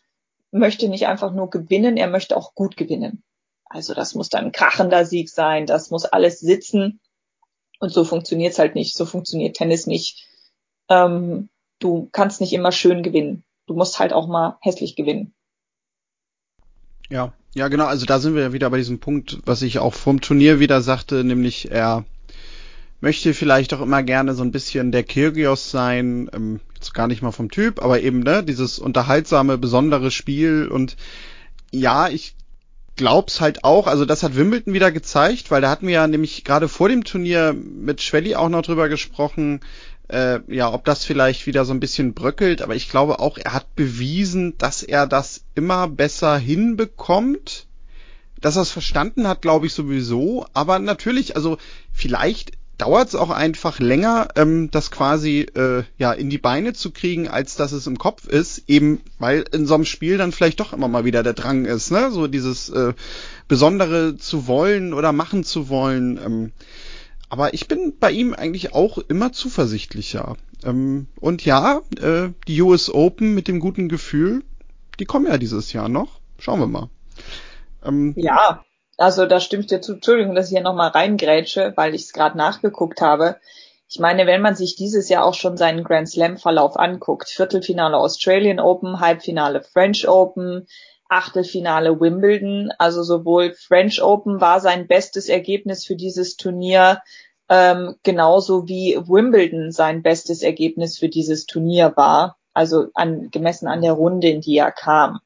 [0.49, 3.23] möchte nicht einfach nur gewinnen, er möchte auch gut gewinnen.
[3.65, 7.01] Also das muss dann ein krachender Sieg sein, das muss alles sitzen.
[7.79, 8.95] Und so funktioniert's halt nicht.
[8.95, 10.25] So funktioniert Tennis nicht.
[10.89, 13.43] Ähm, du kannst nicht immer schön gewinnen.
[13.71, 15.33] Du musst halt auch mal hässlich gewinnen.
[17.09, 17.85] Ja, ja, genau.
[17.85, 20.81] Also da sind wir ja wieder bei diesem Punkt, was ich auch vom Turnier wieder
[20.81, 22.03] sagte, nämlich er
[22.99, 27.21] möchte vielleicht auch immer gerne so ein bisschen der Kyrgios sein, ähm, jetzt gar nicht
[27.21, 30.97] mal vom Typ, aber eben ne, dieses unterhaltsame, besondere Spiel und
[31.71, 32.35] ja, ich
[32.97, 36.43] glaub's halt auch, also das hat Wimbledon wieder gezeigt, weil da hatten wir ja nämlich
[36.43, 39.61] gerade vor dem Turnier mit Schwelli auch noch drüber gesprochen,
[40.11, 43.53] äh, ja, ob das vielleicht wieder so ein bisschen bröckelt, aber ich glaube auch, er
[43.53, 47.67] hat bewiesen, dass er das immer besser hinbekommt.
[48.39, 51.59] Dass er es verstanden hat, glaube ich sowieso, aber natürlich, also
[51.93, 56.89] vielleicht dauert es auch einfach länger, ähm, das quasi äh, ja in die Beine zu
[56.89, 60.59] kriegen, als dass es im Kopf ist, eben weil in so einem Spiel dann vielleicht
[60.59, 62.09] doch immer mal wieder der Drang ist, ne?
[62.09, 62.93] So dieses äh,
[63.47, 66.17] Besondere zu wollen oder machen zu wollen.
[66.17, 66.51] Ähm,
[67.31, 70.35] aber ich bin bei ihm eigentlich auch immer zuversichtlicher.
[70.65, 74.43] Ähm, und ja, äh, die US Open mit dem guten Gefühl,
[74.99, 76.19] die kommen ja dieses Jahr noch.
[76.39, 76.89] Schauen wir mal.
[77.85, 78.65] Ähm, ja,
[78.97, 79.93] also da stimmt dir zu.
[79.93, 83.37] Entschuldigung, dass ich hier nochmal reingrätsche, weil ich es gerade nachgeguckt habe.
[83.87, 87.95] Ich meine, wenn man sich dieses Jahr auch schon seinen Grand Slam Verlauf anguckt, Viertelfinale
[87.95, 90.67] Australian Open, Halbfinale French Open,
[91.11, 97.01] Achtelfinale Wimbledon, also sowohl French Open war sein bestes Ergebnis für dieses Turnier,
[97.49, 103.81] ähm, genauso wie Wimbledon sein bestes Ergebnis für dieses Turnier war, also an, gemessen an
[103.81, 105.19] der Runde, in die er kam.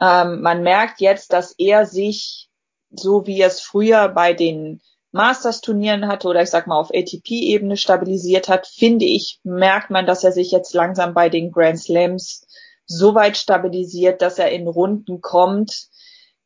[0.00, 2.48] Ähm, man merkt jetzt, dass er sich
[2.92, 8.48] so wie es früher bei den Masters-Turnieren hatte oder ich sag mal auf ATP-Ebene stabilisiert
[8.48, 12.46] hat, finde ich, merkt man, dass er sich jetzt langsam bei den Grand Slams
[12.90, 15.88] so weit stabilisiert, dass er in Runden kommt,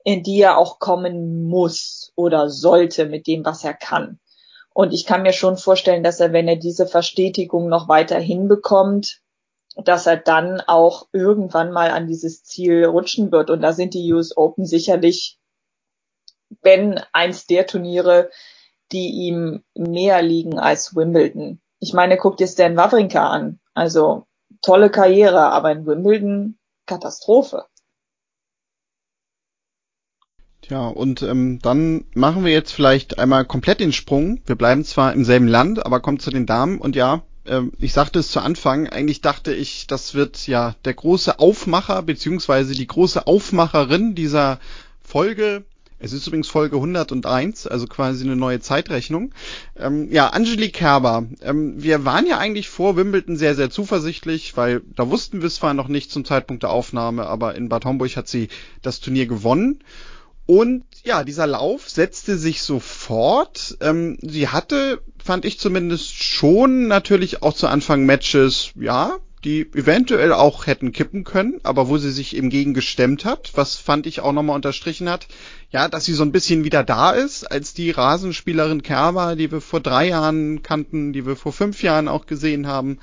[0.05, 4.19] in die er auch kommen muss oder sollte mit dem, was er kann.
[4.75, 9.21] Und ich kann mir schon vorstellen, dass er, wenn er diese Verstetigung noch weiter hinbekommt,
[9.77, 13.51] dass er dann auch irgendwann mal an dieses Ziel rutschen wird.
[13.51, 15.39] Und da sind die US Open sicherlich
[16.63, 18.31] wenn eins der Turniere,
[18.93, 21.61] die ihm mehr liegen als Wimbledon.
[21.81, 23.61] Ich meine, guck dir Stan Wawrinka an.
[23.75, 24.27] Also
[24.63, 27.65] tolle Karriere, aber in Wimbledon Katastrophe.
[30.63, 34.41] Tja, und ähm, dann machen wir jetzt vielleicht einmal komplett den Sprung.
[34.47, 36.79] Wir bleiben zwar im selben Land, aber kommen zu den Damen.
[36.79, 40.95] Und ja, ähm, ich sagte es zu Anfang, eigentlich dachte ich, das wird ja der
[40.95, 44.59] große Aufmacher, beziehungsweise die große Aufmacherin dieser
[45.03, 45.65] Folge
[45.99, 49.33] es ist übrigens Folge 101, also quasi eine neue Zeitrechnung.
[49.77, 51.27] Ähm, ja, Angelique Kerber.
[51.41, 55.57] Ähm, wir waren ja eigentlich vor Wimbledon sehr, sehr zuversichtlich, weil da wussten wir es
[55.57, 58.49] zwar noch nicht zum Zeitpunkt der Aufnahme, aber in Bad Homburg hat sie
[58.83, 59.83] das Turnier gewonnen.
[60.47, 63.79] Und ja, dieser Lauf setzte sich sofort.
[63.81, 70.33] Ähm, sie hatte, fand ich zumindest schon natürlich auch zu Anfang Matches, ja, die eventuell
[70.33, 74.21] auch hätten kippen können, aber wo sie sich eben gegen gestemmt hat, was fand ich
[74.21, 75.27] auch nochmal unterstrichen hat,
[75.71, 79.61] ja, dass sie so ein bisschen wieder da ist, als die Rasenspielerin Kerber, die wir
[79.61, 82.99] vor drei Jahren kannten, die wir vor fünf Jahren auch gesehen haben.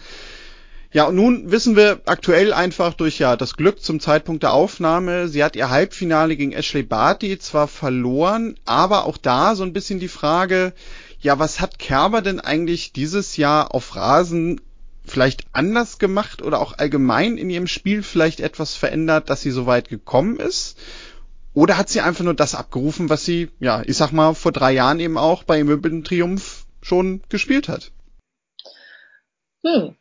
[0.94, 5.30] Ja, und nun wissen wir aktuell einfach durch ja das Glück zum Zeitpunkt der Aufnahme,
[5.30, 10.00] sie hat ihr Halbfinale gegen Ashley Barty zwar verloren, aber auch da so ein bisschen
[10.00, 10.74] die Frage,
[11.22, 14.60] ja, was hat Kerber denn eigentlich dieses Jahr auf Rasen
[15.06, 19.66] vielleicht anders gemacht oder auch allgemein in ihrem Spiel vielleicht etwas verändert, dass sie so
[19.66, 20.78] weit gekommen ist?
[21.54, 24.72] Oder hat sie einfach nur das abgerufen, was sie, ja, ich sag mal, vor drei
[24.72, 27.92] Jahren eben auch bei Wimbledon Triumph schon gespielt hat?
[29.66, 29.96] Hm.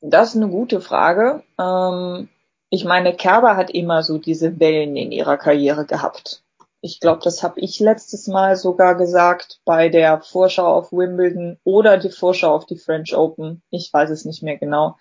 [0.00, 1.42] Das ist eine gute Frage.
[1.58, 2.28] Ähm,
[2.70, 6.42] ich meine, Kerber hat immer so diese Wellen in ihrer Karriere gehabt.
[6.80, 11.98] Ich glaube, das habe ich letztes Mal sogar gesagt bei der Vorschau auf Wimbledon oder
[11.98, 13.62] die Vorschau auf die French Open.
[13.70, 14.96] Ich weiß es nicht mehr genau.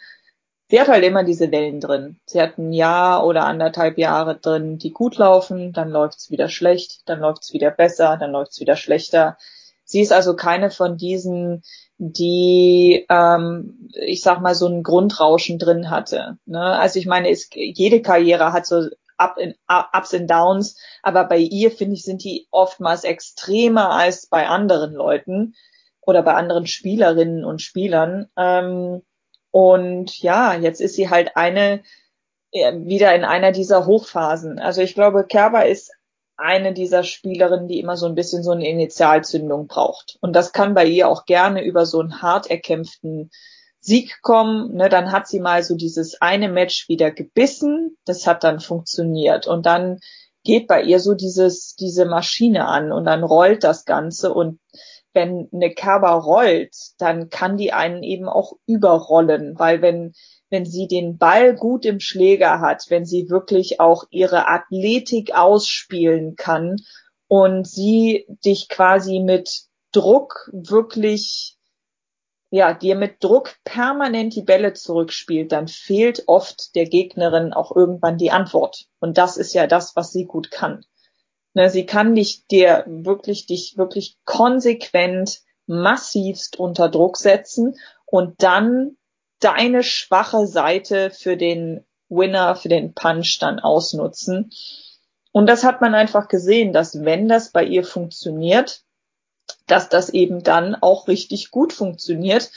[0.70, 2.20] Sie hat halt immer diese Wellen drin.
[2.26, 7.04] Sie hat ein Jahr oder anderthalb Jahre drin, die gut laufen, dann läuft's wieder schlecht,
[7.06, 9.38] dann läuft's wieder besser, dann läuft's wieder schlechter.
[9.86, 11.64] Sie ist also keine von diesen,
[11.98, 16.38] die, ähm, ich sag mal, so ein Grundrauschen drin hatte.
[16.46, 16.60] Ne?
[16.60, 21.38] Also ich meine, ist, jede Karriere hat so Up in, Ups and Downs, aber bei
[21.38, 25.56] ihr, finde ich, sind die oftmals extremer als bei anderen Leuten
[26.02, 28.30] oder bei anderen Spielerinnen und Spielern.
[28.38, 29.02] Ähm,
[29.52, 31.84] und ja, jetzt ist sie halt eine,
[32.52, 34.60] äh, wieder in einer dieser Hochphasen.
[34.60, 35.92] Also ich glaube, Kerber ist
[36.38, 40.18] eine dieser Spielerinnen, die immer so ein bisschen so eine Initialzündung braucht.
[40.22, 43.32] Und das kann bei ihr auch gerne über so einen hart erkämpften
[43.88, 44.76] Sieg kommen.
[44.76, 47.98] Ne, dann hat sie mal so dieses eine Match wieder gebissen.
[48.06, 49.48] Das hat dann funktioniert.
[49.48, 50.00] Und dann
[50.44, 54.34] geht bei ihr so dieses, diese Maschine an und dann rollt das Ganze.
[54.34, 54.60] Und
[55.14, 60.14] wenn eine Kerber rollt, dann kann die einen eben auch überrollen, weil wenn
[60.50, 66.36] wenn sie den Ball gut im Schläger hat, wenn sie wirklich auch ihre Athletik ausspielen
[66.36, 66.78] kann
[67.28, 71.57] und sie dich quasi mit Druck wirklich,
[72.50, 78.18] ja, dir mit Druck permanent die Bälle zurückspielt, dann fehlt oft der Gegnerin auch irgendwann
[78.18, 78.86] die Antwort.
[79.00, 80.86] Und das ist ja das, was sie gut kann.
[81.54, 88.96] Ne, sie kann dich dir wirklich, dich wirklich konsequent massivst unter Druck setzen und dann
[89.40, 94.52] deine schwache Seite für den Winner, für den Punch dann ausnutzen.
[95.32, 98.84] Und das hat man einfach gesehen, dass wenn das bei ihr funktioniert,
[99.68, 102.52] dass das eben dann auch richtig gut funktioniert.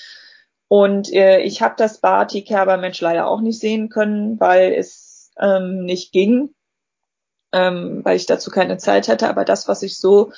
[0.69, 5.33] Und äh, ich habe das Barty Kerber Match leider auch nicht sehen können, weil es
[5.39, 6.55] ähm, nicht ging,
[7.53, 9.29] ähm, weil ich dazu keine Zeit hatte.
[9.29, 10.33] Aber das, was ich so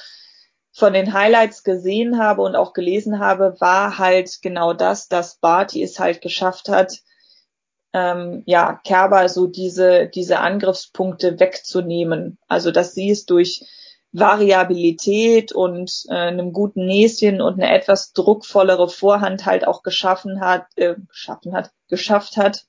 [0.73, 5.83] von den Highlights gesehen habe und auch gelesen habe, war halt genau das, dass Barty
[5.83, 7.03] es halt geschafft hat,
[7.93, 12.39] ähm, ja, Kerber so diese, diese Angriffspunkte wegzunehmen.
[12.49, 13.67] Also, dass sie es durch
[14.13, 20.67] Variabilität und äh, einem guten Näschen und eine etwas druckvollere Vorhand halt auch geschaffen hat,
[20.77, 22.67] äh, geschaffen hat, geschafft hat,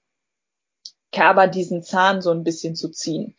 [1.11, 3.35] Kerber diesen Zahn so ein bisschen zu ziehen.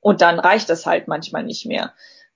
[0.00, 1.94] Und dann reicht das halt manchmal nicht mehr.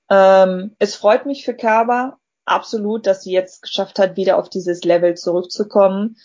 [0.09, 4.83] Ähm, es freut mich für Kerber absolut, dass sie jetzt geschafft hat, wieder auf dieses
[4.83, 6.17] Level zurückzukommen.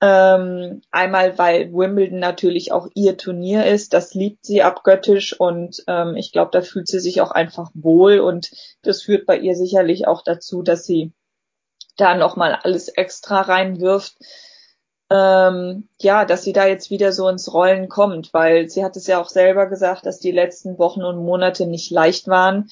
[0.00, 6.14] Ähm, einmal, weil Wimbledon natürlich auch ihr Turnier ist, das liebt sie abgöttisch und ähm,
[6.14, 8.50] ich glaube, da fühlt sie sich auch einfach wohl und
[8.82, 11.12] das führt bei ihr sicherlich auch dazu, dass sie
[11.96, 14.16] da nochmal alles extra reinwirft.
[15.10, 19.06] Ähm, ja, dass sie da jetzt wieder so ins Rollen kommt, weil sie hat es
[19.06, 22.70] ja auch selber gesagt, dass die letzten Wochen und Monate nicht leicht waren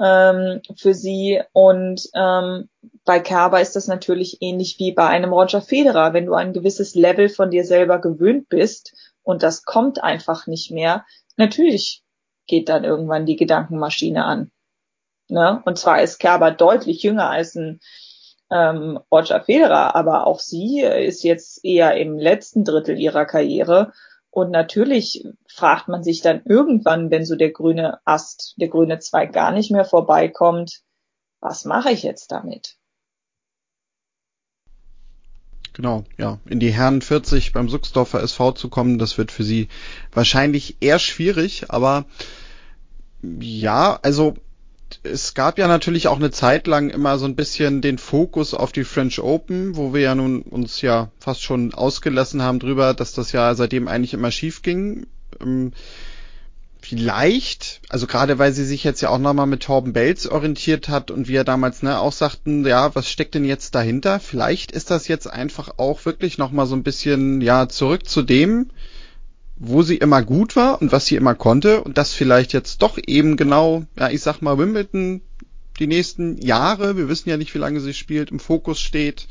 [0.00, 1.42] ähm, für sie.
[1.52, 2.68] Und ähm,
[3.04, 6.12] bei Kerber ist das natürlich ähnlich wie bei einem Roger Federer.
[6.14, 10.70] Wenn du ein gewisses Level von dir selber gewöhnt bist und das kommt einfach nicht
[10.70, 11.04] mehr,
[11.36, 12.02] natürlich
[12.46, 14.50] geht dann irgendwann die Gedankenmaschine an.
[15.28, 15.62] Ne?
[15.64, 17.80] Und zwar ist Kerber deutlich jünger als ein
[18.50, 23.92] ähm, Roger Federer, aber auch sie ist jetzt eher im letzten Drittel ihrer Karriere
[24.30, 29.32] und natürlich fragt man sich dann irgendwann, wenn so der grüne Ast, der grüne Zweig
[29.32, 30.82] gar nicht mehr vorbeikommt,
[31.40, 32.76] was mache ich jetzt damit?
[35.72, 36.38] Genau, ja.
[36.46, 39.68] In die Herren 40 beim Suchsdorfer SV zu kommen, das wird für sie
[40.12, 42.04] wahrscheinlich eher schwierig, aber
[43.22, 44.34] ja, also
[45.02, 48.72] es gab ja natürlich auch eine Zeit lang immer so ein bisschen den Fokus auf
[48.72, 53.12] die French Open, wo wir ja nun uns ja fast schon ausgelassen haben drüber, dass
[53.12, 55.06] das ja seitdem eigentlich immer schief ging.
[55.40, 55.72] Ähm,
[56.80, 61.10] vielleicht, also gerade weil sie sich jetzt ja auch nochmal mit Torben Belz orientiert hat
[61.10, 64.18] und wir damals ne, auch sagten, ja, was steckt denn jetzt dahinter?
[64.18, 68.70] Vielleicht ist das jetzt einfach auch wirklich nochmal so ein bisschen, ja, zurück zu dem,
[69.62, 72.98] wo sie immer gut war und was sie immer konnte und das vielleicht jetzt doch
[73.06, 75.20] eben genau, ja, ich sag mal, Wimbledon
[75.78, 79.28] die nächsten Jahre, wir wissen ja nicht, wie lange sie spielt, im Fokus steht.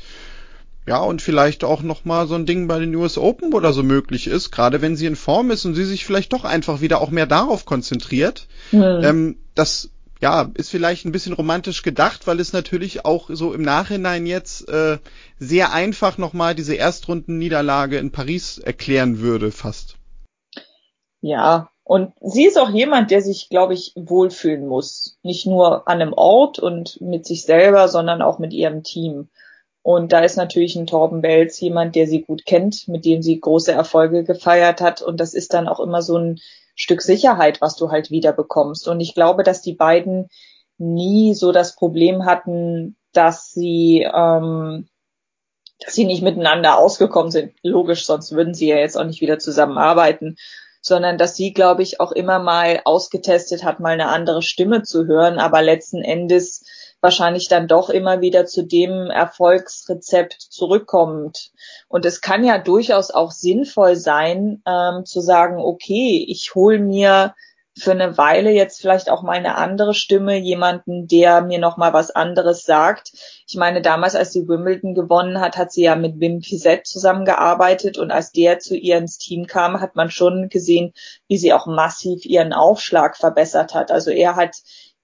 [0.86, 4.28] Ja, und vielleicht auch nochmal so ein Ding bei den US Open oder so möglich
[4.28, 7.10] ist, gerade wenn sie in Form ist und sie sich vielleicht doch einfach wieder auch
[7.10, 8.46] mehr darauf konzentriert.
[8.72, 9.00] Mhm.
[9.02, 9.90] Ähm, das
[10.20, 14.68] ja, ist vielleicht ein bisschen romantisch gedacht, weil es natürlich auch so im Nachhinein jetzt
[14.68, 14.98] äh,
[15.38, 19.99] sehr einfach nochmal diese Erstrundenniederlage in Paris erklären würde, fast.
[21.20, 25.18] Ja, und sie ist auch jemand, der sich, glaube ich, wohlfühlen muss.
[25.22, 29.28] Nicht nur an einem Ort und mit sich selber, sondern auch mit ihrem Team.
[29.82, 33.40] Und da ist natürlich ein Torben Belz jemand, der sie gut kennt, mit dem sie
[33.40, 35.02] große Erfolge gefeiert hat.
[35.02, 36.38] Und das ist dann auch immer so ein
[36.76, 38.86] Stück Sicherheit, was du halt wieder bekommst.
[38.86, 40.28] Und ich glaube, dass die beiden
[40.78, 44.88] nie so das Problem hatten, dass sie, ähm,
[45.80, 47.52] dass sie nicht miteinander ausgekommen sind.
[47.62, 50.36] Logisch, sonst würden sie ja jetzt auch nicht wieder zusammenarbeiten,
[50.80, 55.06] sondern dass sie, glaube ich, auch immer mal ausgetestet hat, mal eine andere Stimme zu
[55.06, 56.64] hören, aber letzten Endes
[57.00, 61.50] wahrscheinlich dann doch immer wieder zu dem Erfolgsrezept zurückkommt.
[61.88, 67.34] Und es kann ja durchaus auch sinnvoll sein, ähm, zu sagen, okay, ich hole mir
[67.80, 71.92] für eine Weile jetzt vielleicht auch mal eine andere Stimme, jemanden, der mir noch mal
[71.92, 73.12] was anderes sagt.
[73.48, 77.98] Ich meine, damals, als sie Wimbledon gewonnen hat, hat sie ja mit Wim Pizet zusammengearbeitet
[77.98, 80.92] und als der zu ihr ins Team kam, hat man schon gesehen,
[81.28, 83.90] wie sie auch massiv ihren Aufschlag verbessert hat.
[83.90, 84.56] Also er hat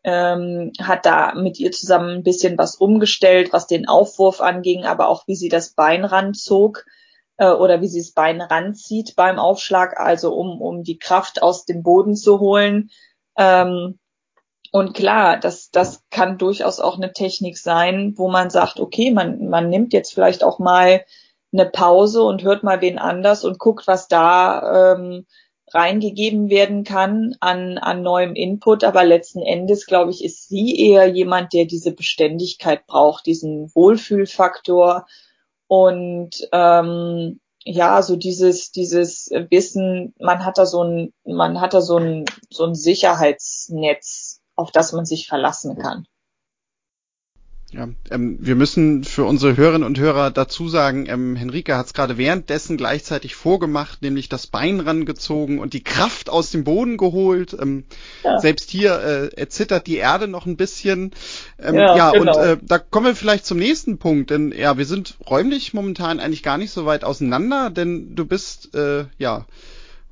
[0.04, 5.08] ähm, hat da mit ihr zusammen ein bisschen was umgestellt, was den Aufwurf anging, aber
[5.08, 6.84] auch wie sie das Bein ranzog
[7.38, 11.64] äh, oder wie sie das Bein ranzieht beim Aufschlag, also um, um die Kraft aus
[11.64, 12.90] dem Boden zu holen.
[13.36, 13.98] Ähm,
[14.72, 19.48] und klar, das, das kann durchaus auch eine Technik sein, wo man sagt, okay, man,
[19.48, 21.04] man nimmt jetzt vielleicht auch mal
[21.52, 25.26] eine Pause und hört mal wen anders und guckt, was da ähm,
[25.72, 28.84] reingegeben werden kann an, an neuem Input.
[28.84, 35.06] Aber letzten Endes, glaube ich, ist sie eher jemand, der diese Beständigkeit braucht, diesen Wohlfühlfaktor
[35.68, 41.80] und ähm, ja, so dieses, dieses Wissen, man hat da so ein, man hat da
[41.80, 46.06] so ein, so ein Sicherheitsnetz, auf das man sich verlassen kann.
[47.72, 51.94] Ja, ähm, wir müssen für unsere Hörerinnen und Hörer dazu sagen, ähm, Henrike hat es
[51.94, 57.56] gerade währenddessen gleichzeitig vorgemacht, nämlich das Bein rangezogen und die Kraft aus dem Boden geholt.
[57.60, 57.84] Ähm,
[58.22, 58.38] ja.
[58.38, 61.10] Selbst hier äh, erzittert die Erde noch ein bisschen.
[61.58, 62.38] Ähm, ja, ja genau.
[62.38, 66.20] und äh, da kommen wir vielleicht zum nächsten Punkt, denn ja, wir sind räumlich momentan
[66.20, 69.44] eigentlich gar nicht so weit auseinander, denn du bist äh, ja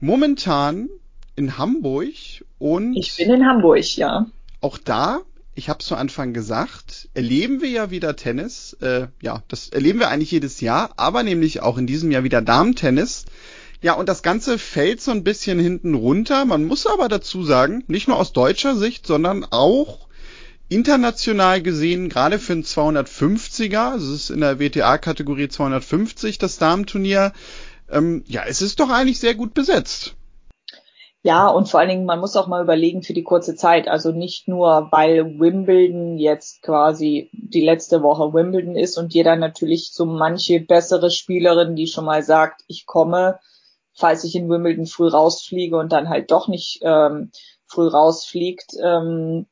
[0.01, 0.89] momentan
[1.37, 2.15] in Hamburg
[2.59, 4.27] und ich bin in Hamburg, ja.
[4.61, 5.21] Auch da
[5.55, 8.77] ich habe zu Anfang gesagt, erleben wir ja wieder Tennis.
[8.81, 12.43] Äh, ja, das erleben wir eigentlich jedes Jahr, aber nämlich auch in diesem Jahr wieder
[12.43, 13.27] Damen-Tennis.
[13.81, 16.45] Ja, und das Ganze fällt so ein bisschen hinten runter.
[16.45, 20.09] Man muss aber dazu sagen, nicht nur aus deutscher Sicht, sondern auch
[20.69, 27.33] international gesehen, gerade für ein 250er, also es ist in der WTA-Kategorie 250 das Damenturnier,
[27.91, 30.17] ähm, ja, es ist doch eigentlich sehr gut besetzt.
[31.27, 33.89] Ja, und vor allen Dingen, man muss auch mal überlegen für die kurze Zeit.
[33.89, 39.91] Also nicht nur, weil Wimbledon jetzt quasi die letzte Woche Wimbledon ist und jeder natürlich
[39.93, 43.41] so manche bessere Spielerin, die schon mal sagt, ich komme,
[43.95, 47.31] falls ich in Wimbledon früh rausfliege und dann halt doch nicht ähm,
[47.67, 49.47] früh rausfliegt, ähm,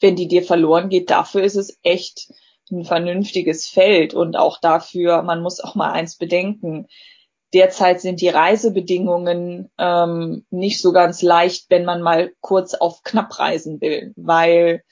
[0.00, 2.32] wenn die dir verloren geht, dafür ist es echt
[2.70, 6.86] ein vernünftiges Feld und auch dafür, man muss auch mal eins bedenken,
[7.54, 13.38] Derzeit sind die Reisebedingungen ähm, nicht so ganz leicht, wenn man mal kurz auf knapp
[13.38, 14.82] reisen will, weil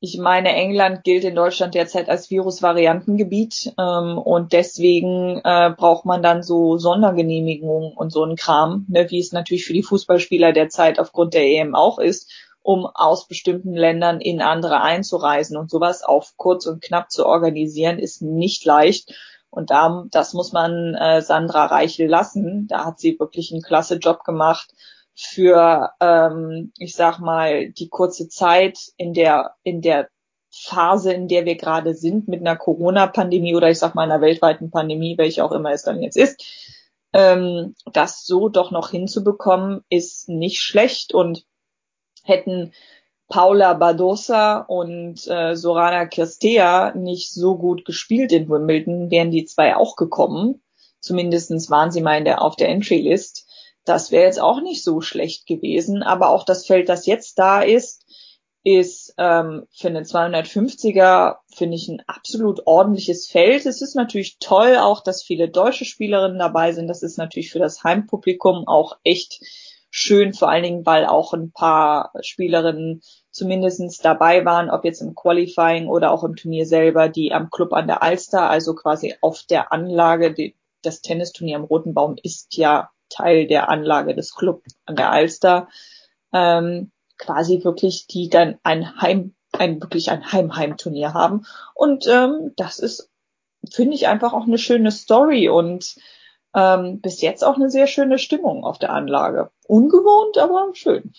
[0.00, 6.22] ich meine, England gilt in Deutschland derzeit als Virusvariantengebiet ähm, und deswegen äh, braucht man
[6.22, 10.98] dann so Sondergenehmigungen und so einen Kram, ne, wie es natürlich für die Fußballspieler derzeit
[10.98, 12.30] aufgrund der EM auch ist,
[12.60, 17.98] um aus bestimmten Ländern in andere einzureisen und sowas auf kurz und knapp zu organisieren,
[17.98, 19.14] ist nicht leicht.
[19.54, 22.66] Und da, das muss man äh, Sandra Reichel lassen.
[22.66, 24.74] Da hat sie wirklich einen klasse Job gemacht
[25.14, 30.08] für, ähm, ich sag mal, die kurze Zeit in der, in der
[30.50, 34.70] Phase, in der wir gerade sind, mit einer Corona-Pandemie oder ich sag mal einer weltweiten
[34.70, 36.42] Pandemie, welche auch immer es dann jetzt ist,
[37.12, 41.44] ähm, das so doch noch hinzubekommen, ist nicht schlecht und
[42.24, 42.72] hätten
[43.28, 49.76] Paula Badosa und äh, Sorana Kirstea nicht so gut gespielt in Wimbledon, wären die zwei
[49.76, 50.62] auch gekommen.
[51.00, 53.46] Zumindestens waren sie mal in der, auf der Entry-List.
[53.84, 56.02] Das wäre jetzt auch nicht so schlecht gewesen.
[56.02, 58.04] Aber auch das Feld, das jetzt da ist,
[58.64, 63.66] ist ähm, für einen 250er, finde ich, ein absolut ordentliches Feld.
[63.66, 66.88] Es ist natürlich toll auch, dass viele deutsche Spielerinnen dabei sind.
[66.88, 69.40] Das ist natürlich für das Heimpublikum auch echt
[69.96, 75.14] schön, vor allen Dingen, weil auch ein paar Spielerinnen zumindestens dabei waren, ob jetzt im
[75.14, 79.44] Qualifying oder auch im Turnier selber, die am Club an der Alster, also quasi auf
[79.44, 84.64] der Anlage, die, das Tennisturnier am Roten Baum ist ja Teil der Anlage des Club
[84.84, 85.68] an der Alster,
[86.32, 91.46] ähm, quasi wirklich, die dann ein Heim, ein wirklich ein Heim-Heim-Turnier haben.
[91.72, 93.10] Und ähm, das ist,
[93.70, 95.94] finde ich, einfach auch eine schöne Story und
[96.52, 99.52] ähm, bis jetzt auch eine sehr schöne Stimmung auf der Anlage.
[99.66, 101.12] Ungewohnt, aber schön.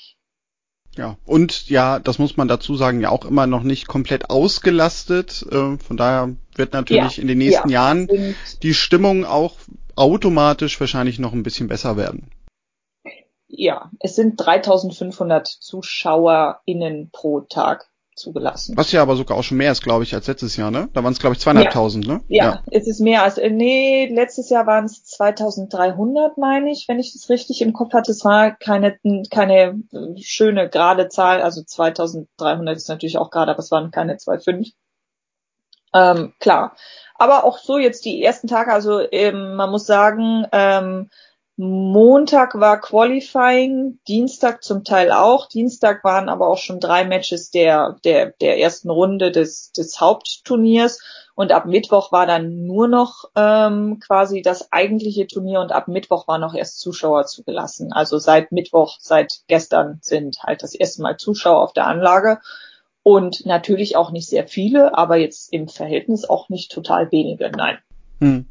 [0.96, 5.46] Ja, und ja, das muss man dazu sagen, ja auch immer noch nicht komplett ausgelastet.
[5.52, 9.56] Äh, von daher wird natürlich ja, in den nächsten ja, Jahren die Stimmung auch
[9.96, 12.32] automatisch wahrscheinlich noch ein bisschen besser werden.
[13.48, 18.76] ja, es sind 3500 ZuschauerInnen pro Tag zugelassen.
[18.78, 20.90] Was ja aber sogar auch schon mehr ist, glaube ich, als letztes Jahr, ne?
[20.94, 22.14] Da waren es, glaube ich, zweieinhalbtausend, ja.
[22.14, 22.24] ne?
[22.28, 27.00] Ja, ja, es ist mehr als, nee, letztes Jahr waren es 2300, meine ich, wenn
[27.00, 28.12] ich das richtig im Kopf hatte.
[28.12, 28.98] Es war keine,
[29.30, 29.82] keine
[30.22, 34.72] schöne gerade Zahl, also 2300 ist natürlich auch gerade, aber es waren keine 2,5.
[35.94, 36.76] Ähm, klar.
[37.18, 41.10] Aber auch so jetzt die ersten Tage, also ähm, man muss sagen, ähm,
[41.58, 45.48] Montag war Qualifying, Dienstag zum Teil auch.
[45.48, 51.00] Dienstag waren aber auch schon drei Matches der, der, der ersten Runde des, des Hauptturniers.
[51.34, 56.28] Und ab Mittwoch war dann nur noch ähm, quasi das eigentliche Turnier und ab Mittwoch
[56.28, 57.94] waren noch erst Zuschauer zugelassen.
[57.94, 62.40] Also seit Mittwoch, seit gestern sind halt das erste Mal Zuschauer auf der Anlage.
[63.04, 67.78] Und natürlich auch nicht sehr viele, aber jetzt im Verhältnis auch nicht total wenige, nein.
[68.20, 68.48] Hm.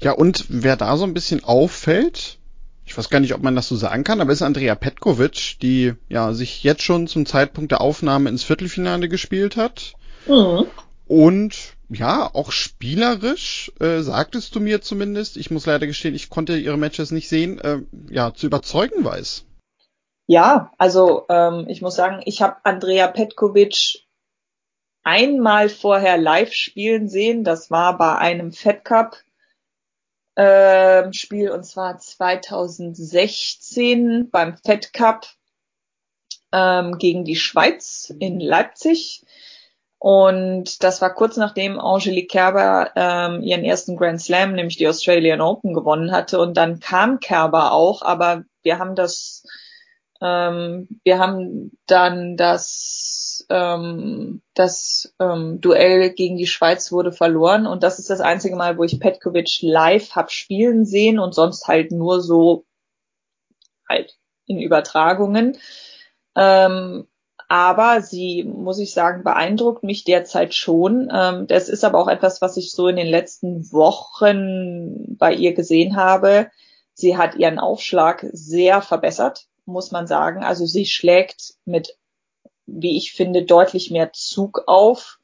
[0.00, 2.38] Ja, und wer da so ein bisschen auffällt,
[2.84, 5.94] ich weiß gar nicht, ob man das so sagen kann, aber ist Andrea Petkovic, die
[6.08, 9.94] ja sich jetzt schon zum Zeitpunkt der Aufnahme ins Viertelfinale gespielt hat.
[10.26, 10.66] Mhm.
[11.08, 16.56] Und ja, auch spielerisch, äh, sagtest du mir zumindest, ich muss leider gestehen, ich konnte
[16.56, 17.78] ihre Matches nicht sehen, äh,
[18.10, 19.44] ja, zu überzeugen weiß.
[20.26, 24.06] Ja, also ähm, ich muss sagen, ich habe Andrea Petkovic
[25.04, 27.44] einmal vorher live spielen sehen.
[27.44, 29.18] Das war bei einem Fed Cup
[30.36, 35.26] äh, Spiel und zwar 2016 beim Fed Cup
[36.52, 39.24] ähm, gegen die Schweiz in Leipzig.
[39.98, 45.40] Und das war kurz nachdem Angelique Kerber ähm, ihren ersten Grand Slam, nämlich die Australian
[45.40, 46.38] Open, gewonnen hatte.
[46.38, 49.42] Und dann kam Kerber auch, aber wir haben das,
[50.20, 53.15] ähm, wir haben dann das
[53.50, 58.78] ähm, das ähm, Duell gegen die Schweiz wurde verloren und das ist das einzige Mal,
[58.78, 62.64] wo ich Petkovic live hab spielen sehen und sonst halt nur so
[63.88, 64.16] halt
[64.46, 65.58] in Übertragungen.
[66.36, 67.06] Ähm,
[67.48, 71.08] aber sie, muss ich sagen, beeindruckt mich derzeit schon.
[71.14, 75.54] Ähm, das ist aber auch etwas, was ich so in den letzten Wochen bei ihr
[75.54, 76.50] gesehen habe.
[76.92, 80.42] Sie hat ihren Aufschlag sehr verbessert, muss man sagen.
[80.42, 81.96] Also sie schlägt mit
[82.66, 85.18] wie ich finde, deutlich mehr Zug auf,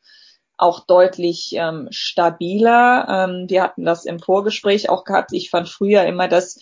[0.57, 3.07] auch deutlich ähm, stabiler.
[3.09, 5.33] Ähm, wir hatten das im Vorgespräch auch gehabt.
[5.33, 6.61] Ich fand früher immer, dass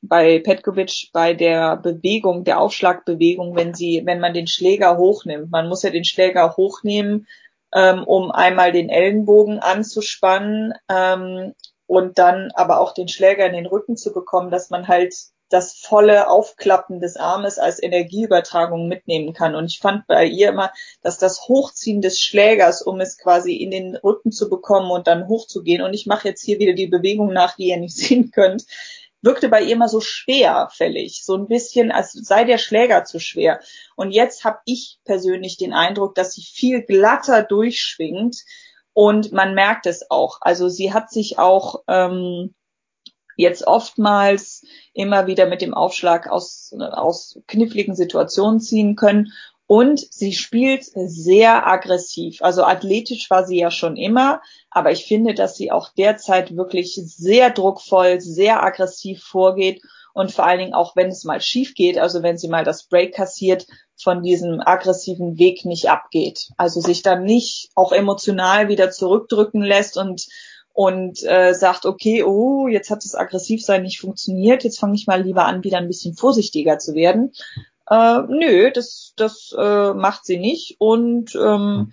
[0.00, 5.68] bei Petkovic bei der Bewegung, der Aufschlagbewegung, wenn sie, wenn man den Schläger hochnimmt, man
[5.68, 7.26] muss ja den Schläger hochnehmen,
[7.74, 11.54] ähm, um einmal den Ellenbogen anzuspannen ähm,
[11.86, 15.14] und dann aber auch den Schläger in den Rücken zu bekommen, dass man halt
[15.48, 19.54] das volle Aufklappen des Armes als Energieübertragung mitnehmen kann.
[19.54, 20.72] Und ich fand bei ihr immer,
[21.02, 25.28] dass das Hochziehen des Schlägers, um es quasi in den Rücken zu bekommen und dann
[25.28, 28.64] hochzugehen, und ich mache jetzt hier wieder die Bewegung nach, die ihr nicht sehen könnt,
[29.22, 33.60] wirkte bei ihr immer so schwerfällig, so ein bisschen, als sei der Schläger zu schwer.
[33.96, 38.36] Und jetzt habe ich persönlich den Eindruck, dass sie viel glatter durchschwingt
[38.92, 40.38] und man merkt es auch.
[40.40, 42.54] Also sie hat sich auch ähm,
[43.38, 44.62] jetzt oftmals
[44.92, 49.32] immer wieder mit dem Aufschlag aus, aus kniffligen Situationen ziehen können.
[49.66, 52.42] Und sie spielt sehr aggressiv.
[52.42, 57.00] Also athletisch war sie ja schon immer, aber ich finde, dass sie auch derzeit wirklich
[57.04, 59.82] sehr druckvoll, sehr aggressiv vorgeht
[60.14, 62.88] und vor allen Dingen auch, wenn es mal schief geht, also wenn sie mal das
[62.88, 66.48] Break kassiert, von diesem aggressiven Weg nicht abgeht.
[66.56, 70.26] Also sich dann nicht auch emotional wieder zurückdrücken lässt und
[70.78, 75.20] und äh, sagt, okay, oh, jetzt hat das Aggressivsein nicht funktioniert, jetzt fange ich mal
[75.20, 77.32] lieber an, wieder ein bisschen vorsichtiger zu werden.
[77.90, 80.76] Äh, nö, das, das äh, macht sie nicht.
[80.78, 81.92] Und ähm,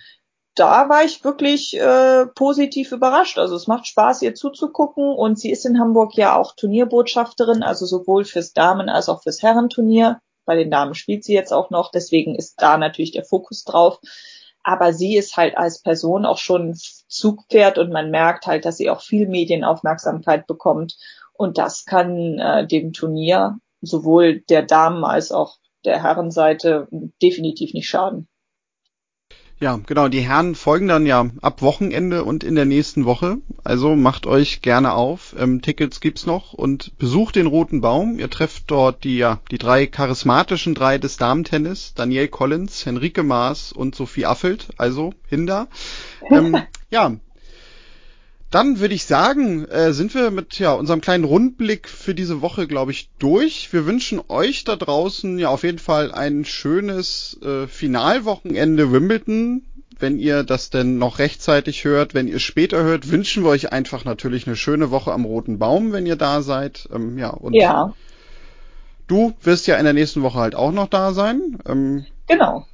[0.53, 3.39] da war ich wirklich äh, positiv überrascht.
[3.39, 5.15] Also es macht Spaß, ihr zuzugucken.
[5.15, 9.41] Und sie ist in Hamburg ja auch Turnierbotschafterin, also sowohl fürs Damen- als auch fürs
[9.41, 10.19] Herrenturnier.
[10.45, 13.99] Bei den Damen spielt sie jetzt auch noch, deswegen ist da natürlich der Fokus drauf
[14.67, 16.75] aber sie ist halt als Person auch schon
[17.15, 20.97] Zugpferd und man merkt halt, dass sie auch viel Medienaufmerksamkeit bekommt
[21.33, 26.87] und das kann äh, dem Turnier sowohl der Damen als auch der Herrenseite
[27.21, 28.27] definitiv nicht schaden.
[29.59, 30.09] Ja, genau.
[30.09, 33.37] Die Herren folgen dann ja ab Wochenende und in der nächsten Woche.
[33.63, 35.33] Also macht euch gerne auf.
[35.39, 38.19] Ähm, Tickets gibt's noch und besucht den Roten Baum.
[38.19, 41.93] Ihr trefft dort die, ja, die drei charismatischen drei des Damentennis.
[41.93, 44.67] Danielle Collins, Henrike Maas und Sophie Affelt.
[44.77, 45.67] Also Hinder.
[46.29, 46.57] Ähm,
[46.89, 47.15] ja,
[48.51, 52.67] dann würde ich sagen, äh, sind wir mit ja, unserem kleinen Rundblick für diese Woche,
[52.67, 53.73] glaube ich, durch.
[53.73, 59.63] Wir wünschen euch da draußen ja auf jeden Fall ein schönes äh, Finalwochenende Wimbledon.
[59.97, 64.03] Wenn ihr das denn noch rechtzeitig hört, wenn ihr später hört, wünschen wir euch einfach
[64.03, 66.89] natürlich eine schöne Woche am Roten Baum, wenn ihr da seid.
[66.93, 67.93] Ähm, ja, und ja.
[69.07, 71.59] Du wirst ja in der nächsten Woche halt auch noch da sein.
[71.67, 72.65] Ähm, genau.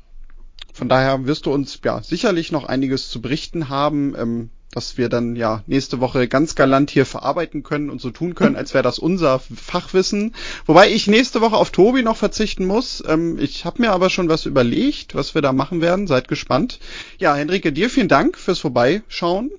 [0.73, 4.15] Von daher wirst du uns ja sicherlich noch einiges zu berichten haben.
[4.17, 8.35] Ähm, dass wir dann ja nächste Woche ganz galant hier verarbeiten können und so tun
[8.35, 10.33] können, als wäre das unser Fachwissen.
[10.65, 13.03] Wobei ich nächste Woche auf Tobi noch verzichten muss.
[13.07, 16.07] Ähm, ich habe mir aber schon was überlegt, was wir da machen werden.
[16.07, 16.79] Seid gespannt.
[17.17, 19.51] Ja, Henrike, dir vielen Dank fürs Vorbeischauen.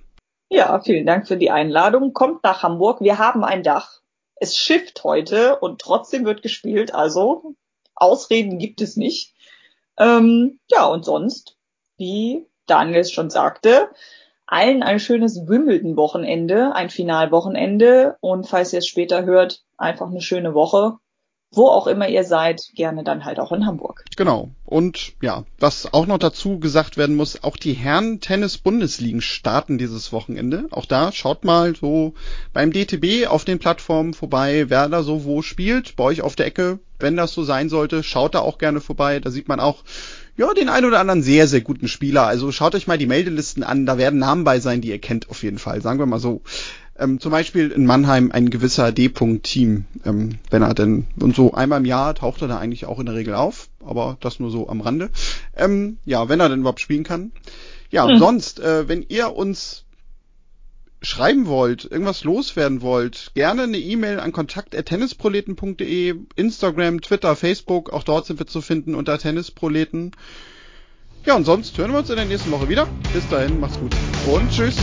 [0.49, 2.13] Ja, vielen Dank für die Einladung.
[2.13, 3.01] Kommt nach Hamburg.
[3.01, 4.01] Wir haben ein Dach.
[4.35, 6.95] Es schifft heute und trotzdem wird gespielt.
[6.95, 7.55] Also
[7.95, 9.35] Ausreden gibt es nicht.
[9.99, 11.57] Ähm, ja, und sonst,
[11.97, 13.91] wie Daniel es schon sagte,
[14.53, 20.53] allen ein schönes Wimbledon-Wochenende, ein Finalwochenende und falls ihr es später hört, einfach eine schöne
[20.55, 20.99] Woche.
[21.55, 24.07] Wo auch immer ihr seid, gerne dann halt auch in Hamburg.
[24.17, 24.49] Genau.
[24.65, 29.77] Und ja, was auch noch dazu gesagt werden muss, auch die Herren Tennis Bundesligen starten
[29.77, 30.67] dieses Wochenende.
[30.71, 32.15] Auch da schaut mal so
[32.55, 35.95] beim DTB auf den Plattformen vorbei, wer da so wo spielt.
[35.97, 39.21] Bei euch auf der Ecke, wenn das so sein sollte, schaut da auch gerne vorbei.
[39.21, 39.85] Da sieht man auch
[40.37, 42.27] ja, den ein oder anderen sehr, sehr guten Spieler.
[42.27, 45.29] Also schaut euch mal die Meldelisten an, da werden Namen bei sein, die ihr kennt
[45.31, 46.43] auf jeden Fall, sagen wir mal so.
[46.99, 51.81] Ähm, zum Beispiel in Mannheim ein gewisser D-Punkt-Team, ähm, wenn er denn, und so einmal
[51.81, 54.69] im Jahr taucht er da eigentlich auch in der Regel auf, aber das nur so
[54.69, 55.11] am Rande.
[55.57, 57.33] Ähm, ja, wenn er denn überhaupt spielen kann.
[57.91, 58.19] Ja, mhm.
[58.19, 59.85] sonst, äh, wenn ihr uns
[61.03, 68.27] schreiben wollt, irgendwas loswerden wollt, gerne eine E-Mail an kontakt.tennisproleten.de, Instagram, Twitter, Facebook, auch dort
[68.27, 70.13] sind wir zu finden unter Tennisproleten.
[71.25, 72.89] Ja, und sonst hören wir uns in der nächsten Woche wieder.
[73.13, 73.95] Bis dahin, macht's gut
[74.27, 74.77] und tschüss.